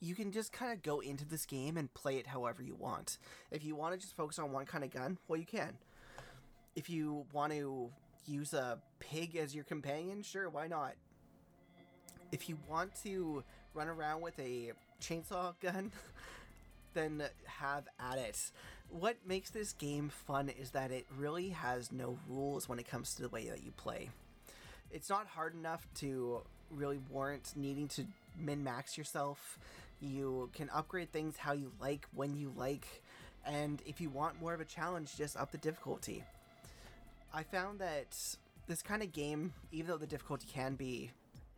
you 0.00 0.14
can 0.14 0.30
just 0.30 0.52
kind 0.52 0.72
of 0.72 0.82
go 0.82 1.00
into 1.00 1.24
this 1.24 1.44
game 1.44 1.76
and 1.76 1.92
play 1.94 2.16
it 2.16 2.26
however 2.26 2.62
you 2.62 2.74
want. 2.74 3.18
If 3.50 3.64
you 3.64 3.74
want 3.74 3.94
to 3.94 4.00
just 4.00 4.16
focus 4.16 4.38
on 4.38 4.52
one 4.52 4.66
kind 4.66 4.84
of 4.84 4.90
gun, 4.90 5.18
well, 5.26 5.38
you 5.38 5.46
can. 5.46 5.76
If 6.76 6.88
you 6.88 7.26
want 7.32 7.52
to 7.52 7.90
use 8.26 8.54
a 8.54 8.78
pig 9.00 9.36
as 9.36 9.54
your 9.54 9.64
companion, 9.64 10.22
sure, 10.22 10.48
why 10.48 10.68
not? 10.68 10.94
If 12.30 12.48
you 12.48 12.58
want 12.68 12.94
to 13.02 13.42
run 13.74 13.88
around 13.88 14.20
with 14.20 14.38
a 14.38 14.72
chainsaw 15.02 15.54
gun, 15.60 15.90
then 16.94 17.22
have 17.46 17.88
at 17.98 18.18
it. 18.18 18.50
What 18.90 19.16
makes 19.26 19.50
this 19.50 19.72
game 19.72 20.10
fun 20.10 20.48
is 20.48 20.70
that 20.70 20.90
it 20.90 21.06
really 21.16 21.50
has 21.50 21.90
no 21.90 22.18
rules 22.28 22.68
when 22.68 22.78
it 22.78 22.88
comes 22.88 23.14
to 23.14 23.22
the 23.22 23.28
way 23.28 23.48
that 23.48 23.64
you 23.64 23.72
play. 23.72 24.10
It's 24.90 25.10
not 25.10 25.26
hard 25.26 25.54
enough 25.54 25.86
to 25.96 26.42
really 26.70 26.98
warrant 27.10 27.52
needing 27.56 27.88
to 27.88 28.04
min 28.38 28.64
max 28.64 28.96
yourself. 28.96 29.58
You 30.00 30.50
can 30.54 30.70
upgrade 30.70 31.12
things 31.12 31.36
how 31.36 31.52
you 31.52 31.72
like, 31.80 32.06
when 32.14 32.36
you 32.36 32.52
like, 32.56 32.86
and 33.44 33.82
if 33.86 34.00
you 34.00 34.10
want 34.10 34.40
more 34.40 34.54
of 34.54 34.60
a 34.60 34.64
challenge, 34.64 35.16
just 35.16 35.36
up 35.36 35.50
the 35.50 35.58
difficulty. 35.58 36.22
I 37.32 37.42
found 37.42 37.80
that 37.80 38.16
this 38.66 38.82
kind 38.82 39.02
of 39.02 39.12
game, 39.12 39.52
even 39.72 39.88
though 39.90 39.96
the 39.96 40.06
difficulty 40.06 40.46
can 40.52 40.74
be 40.76 41.10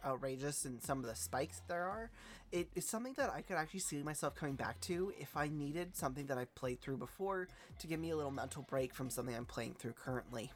outrageous 0.04 0.64
and 0.64 0.82
some 0.82 0.98
of 1.00 1.06
the 1.06 1.14
spikes 1.14 1.60
there 1.68 1.84
are, 1.84 2.10
it 2.52 2.68
is 2.74 2.88
something 2.88 3.14
that 3.16 3.30
I 3.30 3.42
could 3.42 3.56
actually 3.56 3.80
see 3.80 4.02
myself 4.02 4.34
coming 4.34 4.54
back 4.54 4.80
to 4.82 5.12
if 5.18 5.36
I 5.36 5.48
needed 5.48 5.94
something 5.94 6.26
that 6.26 6.38
I've 6.38 6.54
played 6.54 6.80
through 6.80 6.96
before 6.96 7.48
to 7.78 7.86
give 7.86 8.00
me 8.00 8.10
a 8.10 8.16
little 8.16 8.30
mental 8.30 8.62
break 8.62 8.94
from 8.94 9.10
something 9.10 9.34
I'm 9.34 9.44
playing 9.44 9.74
through 9.78 9.92
currently. 9.92 10.50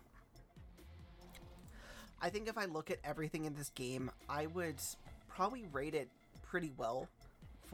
I 2.20 2.31
think 2.31 2.49
if 2.49 2.57
I 2.57 2.64
look 2.64 2.90
at 2.90 2.99
everything 3.05 3.44
in 3.44 3.55
this 3.55 3.68
game, 3.70 4.11
I 4.29 4.47
would 4.47 4.77
probably 5.29 5.66
rate 5.73 5.94
it 5.94 6.09
pretty 6.42 6.73
well 6.77 7.09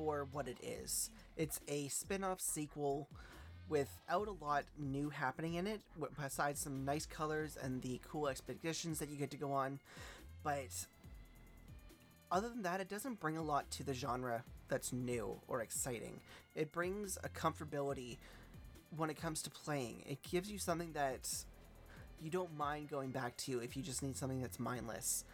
for 0.00 0.26
what 0.32 0.48
it 0.48 0.56
is. 0.62 1.10
It's 1.36 1.60
a 1.68 1.88
spin 1.88 2.24
off 2.24 2.40
sequel 2.40 3.06
without 3.68 4.28
a 4.28 4.44
lot 4.44 4.64
new 4.78 5.10
happening 5.10 5.54
in 5.54 5.66
it, 5.66 5.82
besides 6.20 6.58
some 6.58 6.86
nice 6.86 7.04
colors 7.04 7.58
and 7.62 7.82
the 7.82 8.00
cool 8.08 8.26
expeditions 8.26 8.98
that 8.98 9.10
you 9.10 9.16
get 9.16 9.30
to 9.30 9.36
go 9.36 9.52
on. 9.52 9.78
But 10.42 10.86
other 12.32 12.48
than 12.48 12.62
that, 12.62 12.80
it 12.80 12.88
doesn't 12.88 13.20
bring 13.20 13.36
a 13.36 13.42
lot 13.42 13.70
to 13.72 13.84
the 13.84 13.92
genre 13.92 14.42
that's 14.68 14.90
new 14.90 15.38
or 15.48 15.60
exciting. 15.60 16.20
It 16.54 16.72
brings 16.72 17.18
a 17.22 17.28
comfortability 17.28 18.16
when 18.96 19.10
it 19.10 19.20
comes 19.20 19.42
to 19.42 19.50
playing. 19.50 20.02
It 20.08 20.22
gives 20.22 20.50
you 20.50 20.58
something 20.58 20.92
that 20.94 21.28
you 22.22 22.30
don't 22.30 22.56
mind 22.56 22.88
going 22.88 23.10
back 23.10 23.36
to 23.38 23.60
if 23.60 23.76
you 23.76 23.82
just 23.82 24.02
need 24.02 24.16
something 24.16 24.40
that's 24.40 24.58
mindless. 24.58 25.24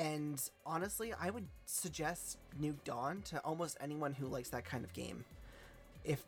And 0.00 0.40
honestly, 0.64 1.12
I 1.20 1.28
would 1.28 1.46
suggest 1.66 2.38
Nuke 2.58 2.82
Dawn 2.84 3.20
to 3.26 3.38
almost 3.40 3.76
anyone 3.82 4.14
who 4.14 4.26
likes 4.28 4.48
that 4.48 4.64
kind 4.64 4.82
of 4.82 4.94
game. 4.94 5.26
If 6.04 6.24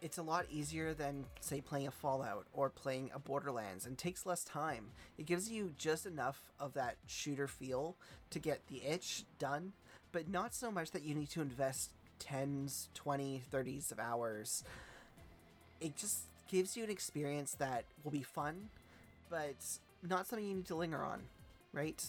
it's 0.00 0.16
a 0.16 0.22
lot 0.22 0.46
easier 0.50 0.94
than 0.94 1.26
say 1.40 1.60
playing 1.60 1.86
a 1.86 1.90
Fallout 1.90 2.46
or 2.54 2.70
playing 2.70 3.10
a 3.14 3.18
Borderlands 3.18 3.84
and 3.84 3.98
takes 3.98 4.24
less 4.24 4.42
time. 4.42 4.86
It 5.18 5.26
gives 5.26 5.50
you 5.50 5.74
just 5.76 6.06
enough 6.06 6.50
of 6.58 6.72
that 6.72 6.96
shooter 7.06 7.46
feel 7.46 7.94
to 8.30 8.38
get 8.38 8.66
the 8.68 8.82
itch 8.82 9.24
done, 9.38 9.74
but 10.10 10.28
not 10.28 10.54
so 10.54 10.70
much 10.72 10.92
that 10.92 11.02
you 11.04 11.14
need 11.14 11.28
to 11.30 11.42
invest 11.42 11.90
10s, 12.20 12.88
20, 12.94 13.42
30s 13.52 13.92
of 13.92 14.00
hours. 14.00 14.64
It 15.80 15.94
just 15.96 16.22
gives 16.48 16.74
you 16.76 16.84
an 16.84 16.90
experience 16.90 17.54
that 17.58 17.84
will 18.02 18.12
be 18.12 18.22
fun, 18.22 18.70
but 19.30 19.54
not 20.02 20.26
something 20.26 20.48
you 20.48 20.56
need 20.56 20.66
to 20.66 20.74
linger 20.74 21.04
on, 21.04 21.20
right? 21.72 22.02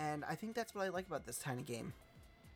And 0.00 0.24
I 0.24 0.34
think 0.34 0.54
that's 0.54 0.74
what 0.74 0.84
I 0.84 0.88
like 0.88 1.06
about 1.06 1.26
this 1.26 1.36
tiny 1.36 1.62
game. 1.62 1.92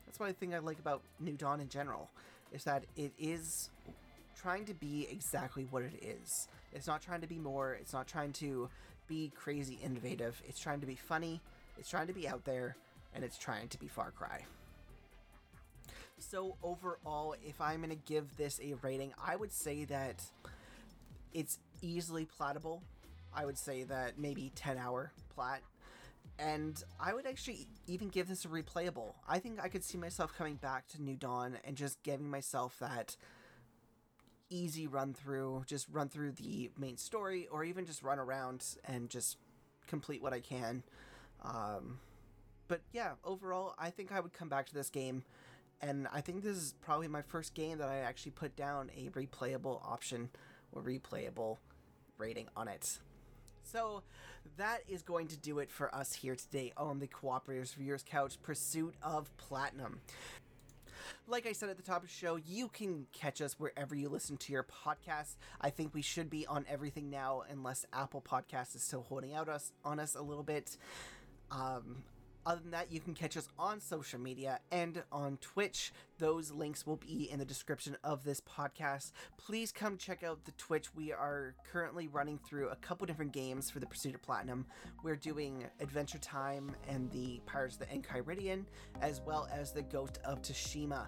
That's 0.05 0.19
what 0.19 0.29
I 0.29 0.33
think 0.33 0.53
I 0.53 0.59
like 0.59 0.79
about 0.79 1.03
New 1.19 1.33
Dawn 1.33 1.61
in 1.61 1.69
general, 1.69 2.09
is 2.51 2.63
that 2.63 2.85
it 2.97 3.11
is 3.19 3.69
trying 4.35 4.65
to 4.65 4.73
be 4.73 5.07
exactly 5.11 5.67
what 5.69 5.83
it 5.83 5.93
is. 6.03 6.47
It's 6.73 6.87
not 6.87 7.01
trying 7.01 7.21
to 7.21 7.27
be 7.27 7.37
more, 7.37 7.73
it's 7.73 7.93
not 7.93 8.07
trying 8.07 8.33
to 8.33 8.67
be 9.07 9.31
crazy 9.35 9.77
innovative. 9.83 10.41
It's 10.47 10.59
trying 10.59 10.81
to 10.81 10.87
be 10.87 10.95
funny, 10.95 11.39
it's 11.77 11.89
trying 11.89 12.07
to 12.07 12.13
be 12.13 12.27
out 12.27 12.43
there, 12.45 12.75
and 13.13 13.23
it's 13.23 13.37
trying 13.37 13.67
to 13.69 13.79
be 13.79 13.87
Far 13.87 14.11
Cry. 14.11 14.43
So, 16.17 16.55
overall, 16.63 17.35
if 17.45 17.61
I'm 17.61 17.77
going 17.77 17.89
to 17.89 17.95
give 17.95 18.35
this 18.37 18.59
a 18.63 18.73
rating, 18.81 19.13
I 19.23 19.35
would 19.35 19.51
say 19.51 19.85
that 19.85 20.23
it's 21.33 21.59
easily 21.81 22.25
platable. 22.39 22.81
I 23.33 23.45
would 23.45 23.57
say 23.57 23.83
that 23.83 24.17
maybe 24.17 24.51
10 24.55 24.77
hour 24.77 25.11
plat. 25.35 25.61
And 26.37 26.83
I 26.99 27.13
would 27.13 27.25
actually 27.25 27.67
even 27.87 28.09
give 28.09 28.27
this 28.27 28.43
a 28.43 28.49
replayable. 28.49 29.13
I 29.27 29.39
think 29.39 29.59
I 29.63 29.69
could 29.69 29.83
see 29.83 29.97
myself 29.97 30.33
coming 30.37 30.55
back 30.55 30.87
to 30.89 31.01
New 31.01 31.15
Dawn 31.15 31.57
and 31.63 31.77
just 31.77 32.03
giving 32.03 32.29
myself 32.29 32.77
that 32.79 33.15
easy 34.49 34.85
run 34.85 35.13
through, 35.13 35.63
just 35.65 35.87
run 35.91 36.09
through 36.09 36.33
the 36.33 36.69
main 36.77 36.97
story, 36.97 37.47
or 37.51 37.63
even 37.63 37.85
just 37.85 38.03
run 38.03 38.19
around 38.19 38.65
and 38.85 39.09
just 39.09 39.37
complete 39.87 40.21
what 40.21 40.33
I 40.33 40.39
can. 40.39 40.83
Um, 41.43 41.99
but 42.67 42.81
yeah, 42.91 43.11
overall, 43.23 43.73
I 43.77 43.89
think 43.89 44.11
I 44.11 44.19
would 44.19 44.33
come 44.33 44.49
back 44.49 44.65
to 44.67 44.73
this 44.73 44.89
game, 44.89 45.23
and 45.81 46.07
I 46.13 46.21
think 46.21 46.43
this 46.43 46.57
is 46.57 46.73
probably 46.81 47.07
my 47.07 47.21
first 47.21 47.53
game 47.53 47.77
that 47.77 47.89
I 47.89 47.99
actually 47.99 48.31
put 48.31 48.55
down 48.55 48.91
a 48.95 49.09
replayable 49.09 49.85
option 49.85 50.29
or 50.71 50.81
replayable 50.81 51.57
rating 52.17 52.47
on 52.55 52.67
it. 52.67 52.99
So 53.65 54.03
that 54.57 54.81
is 54.87 55.01
going 55.01 55.27
to 55.27 55.37
do 55.37 55.59
it 55.59 55.71
for 55.71 55.93
us 55.93 56.13
here 56.13 56.35
today 56.35 56.71
on 56.77 56.99
the 56.99 57.07
Cooperators 57.07 57.73
Viewers 57.73 58.05
Couch 58.07 58.37
Pursuit 58.43 58.93
of 59.01 59.35
Platinum. 59.37 59.99
Like 61.27 61.47
I 61.47 61.51
said 61.51 61.69
at 61.69 61.77
the 61.77 61.83
top 61.83 62.03
of 62.03 62.09
the 62.09 62.13
show, 62.13 62.35
you 62.35 62.67
can 62.67 63.07
catch 63.11 63.41
us 63.41 63.59
wherever 63.59 63.95
you 63.95 64.09
listen 64.09 64.37
to 64.37 64.53
your 64.53 64.63
podcasts. 64.63 65.35
I 65.59 65.71
think 65.71 65.93
we 65.93 66.03
should 66.03 66.29
be 66.29 66.45
on 66.45 66.65
everything 66.69 67.09
now, 67.09 67.43
unless 67.49 67.85
Apple 67.91 68.21
Podcast 68.21 68.75
is 68.75 68.83
still 68.83 69.01
holding 69.01 69.33
out 69.33 69.49
us 69.49 69.71
on 69.83 69.99
us 69.99 70.15
a 70.15 70.21
little 70.21 70.43
bit. 70.43 70.77
Um, 71.51 72.03
other 72.45 72.61
than 72.61 72.71
that, 72.71 72.91
you 72.91 72.99
can 72.99 73.15
catch 73.15 73.35
us 73.37 73.49
on 73.57 73.81
social 73.81 74.19
media 74.19 74.59
and 74.71 75.01
on 75.11 75.37
Twitch. 75.37 75.91
Those 76.17 76.51
links 76.51 76.85
will 76.85 76.95
be 76.95 77.29
in 77.29 77.39
the 77.39 77.45
description 77.45 77.97
of 78.01 78.23
this 78.23 78.39
podcast. 78.39 79.11
Please 79.37 79.73
come 79.73 79.97
check 79.97 80.23
out 80.23 80.45
the 80.45 80.51
Twitch. 80.51 80.95
We 80.95 81.11
are 81.11 81.55
currently 81.69 82.07
running 82.07 82.39
through 82.39 82.69
a 82.69 82.75
couple 82.77 83.05
different 83.05 83.33
games 83.33 83.69
for 83.69 83.79
the 83.81 83.85
Pursuit 83.85 84.15
of 84.15 84.21
Platinum. 84.21 84.65
We're 85.03 85.17
doing 85.17 85.65
Adventure 85.81 86.19
Time 86.19 86.71
and 86.87 87.11
the 87.11 87.41
Pirates 87.45 87.75
of 87.75 87.81
the 87.81 87.87
Enchiridion, 87.87 88.63
as 89.01 89.19
well 89.25 89.49
as 89.51 89.73
the 89.73 89.81
Ghost 89.81 90.19
of 90.23 90.41
Tsushima. 90.41 91.07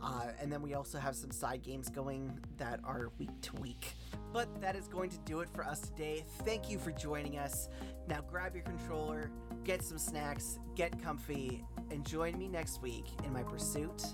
Uh, 0.00 0.26
and 0.40 0.52
then 0.52 0.62
we 0.62 0.74
also 0.74 0.98
have 0.98 1.16
some 1.16 1.32
side 1.32 1.62
games 1.62 1.88
going 1.88 2.38
that 2.56 2.78
are 2.84 3.10
week 3.18 3.40
to 3.40 3.56
week. 3.56 3.94
But 4.32 4.60
that 4.60 4.76
is 4.76 4.86
going 4.86 5.10
to 5.10 5.18
do 5.24 5.40
it 5.40 5.48
for 5.48 5.64
us 5.64 5.80
today. 5.80 6.24
Thank 6.42 6.70
you 6.70 6.78
for 6.78 6.92
joining 6.92 7.38
us. 7.38 7.68
Now 8.06 8.20
grab 8.20 8.54
your 8.54 8.64
controller, 8.64 9.30
get 9.64 9.82
some 9.82 9.98
snacks, 9.98 10.58
get 10.76 11.02
comfy, 11.02 11.64
and 11.90 12.06
join 12.06 12.38
me 12.38 12.46
next 12.46 12.82
week 12.82 13.06
in 13.24 13.32
my 13.32 13.42
pursuit 13.42 14.04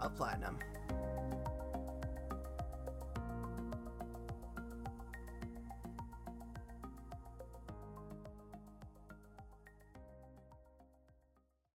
of 0.00 0.16
platinum. 0.16 0.58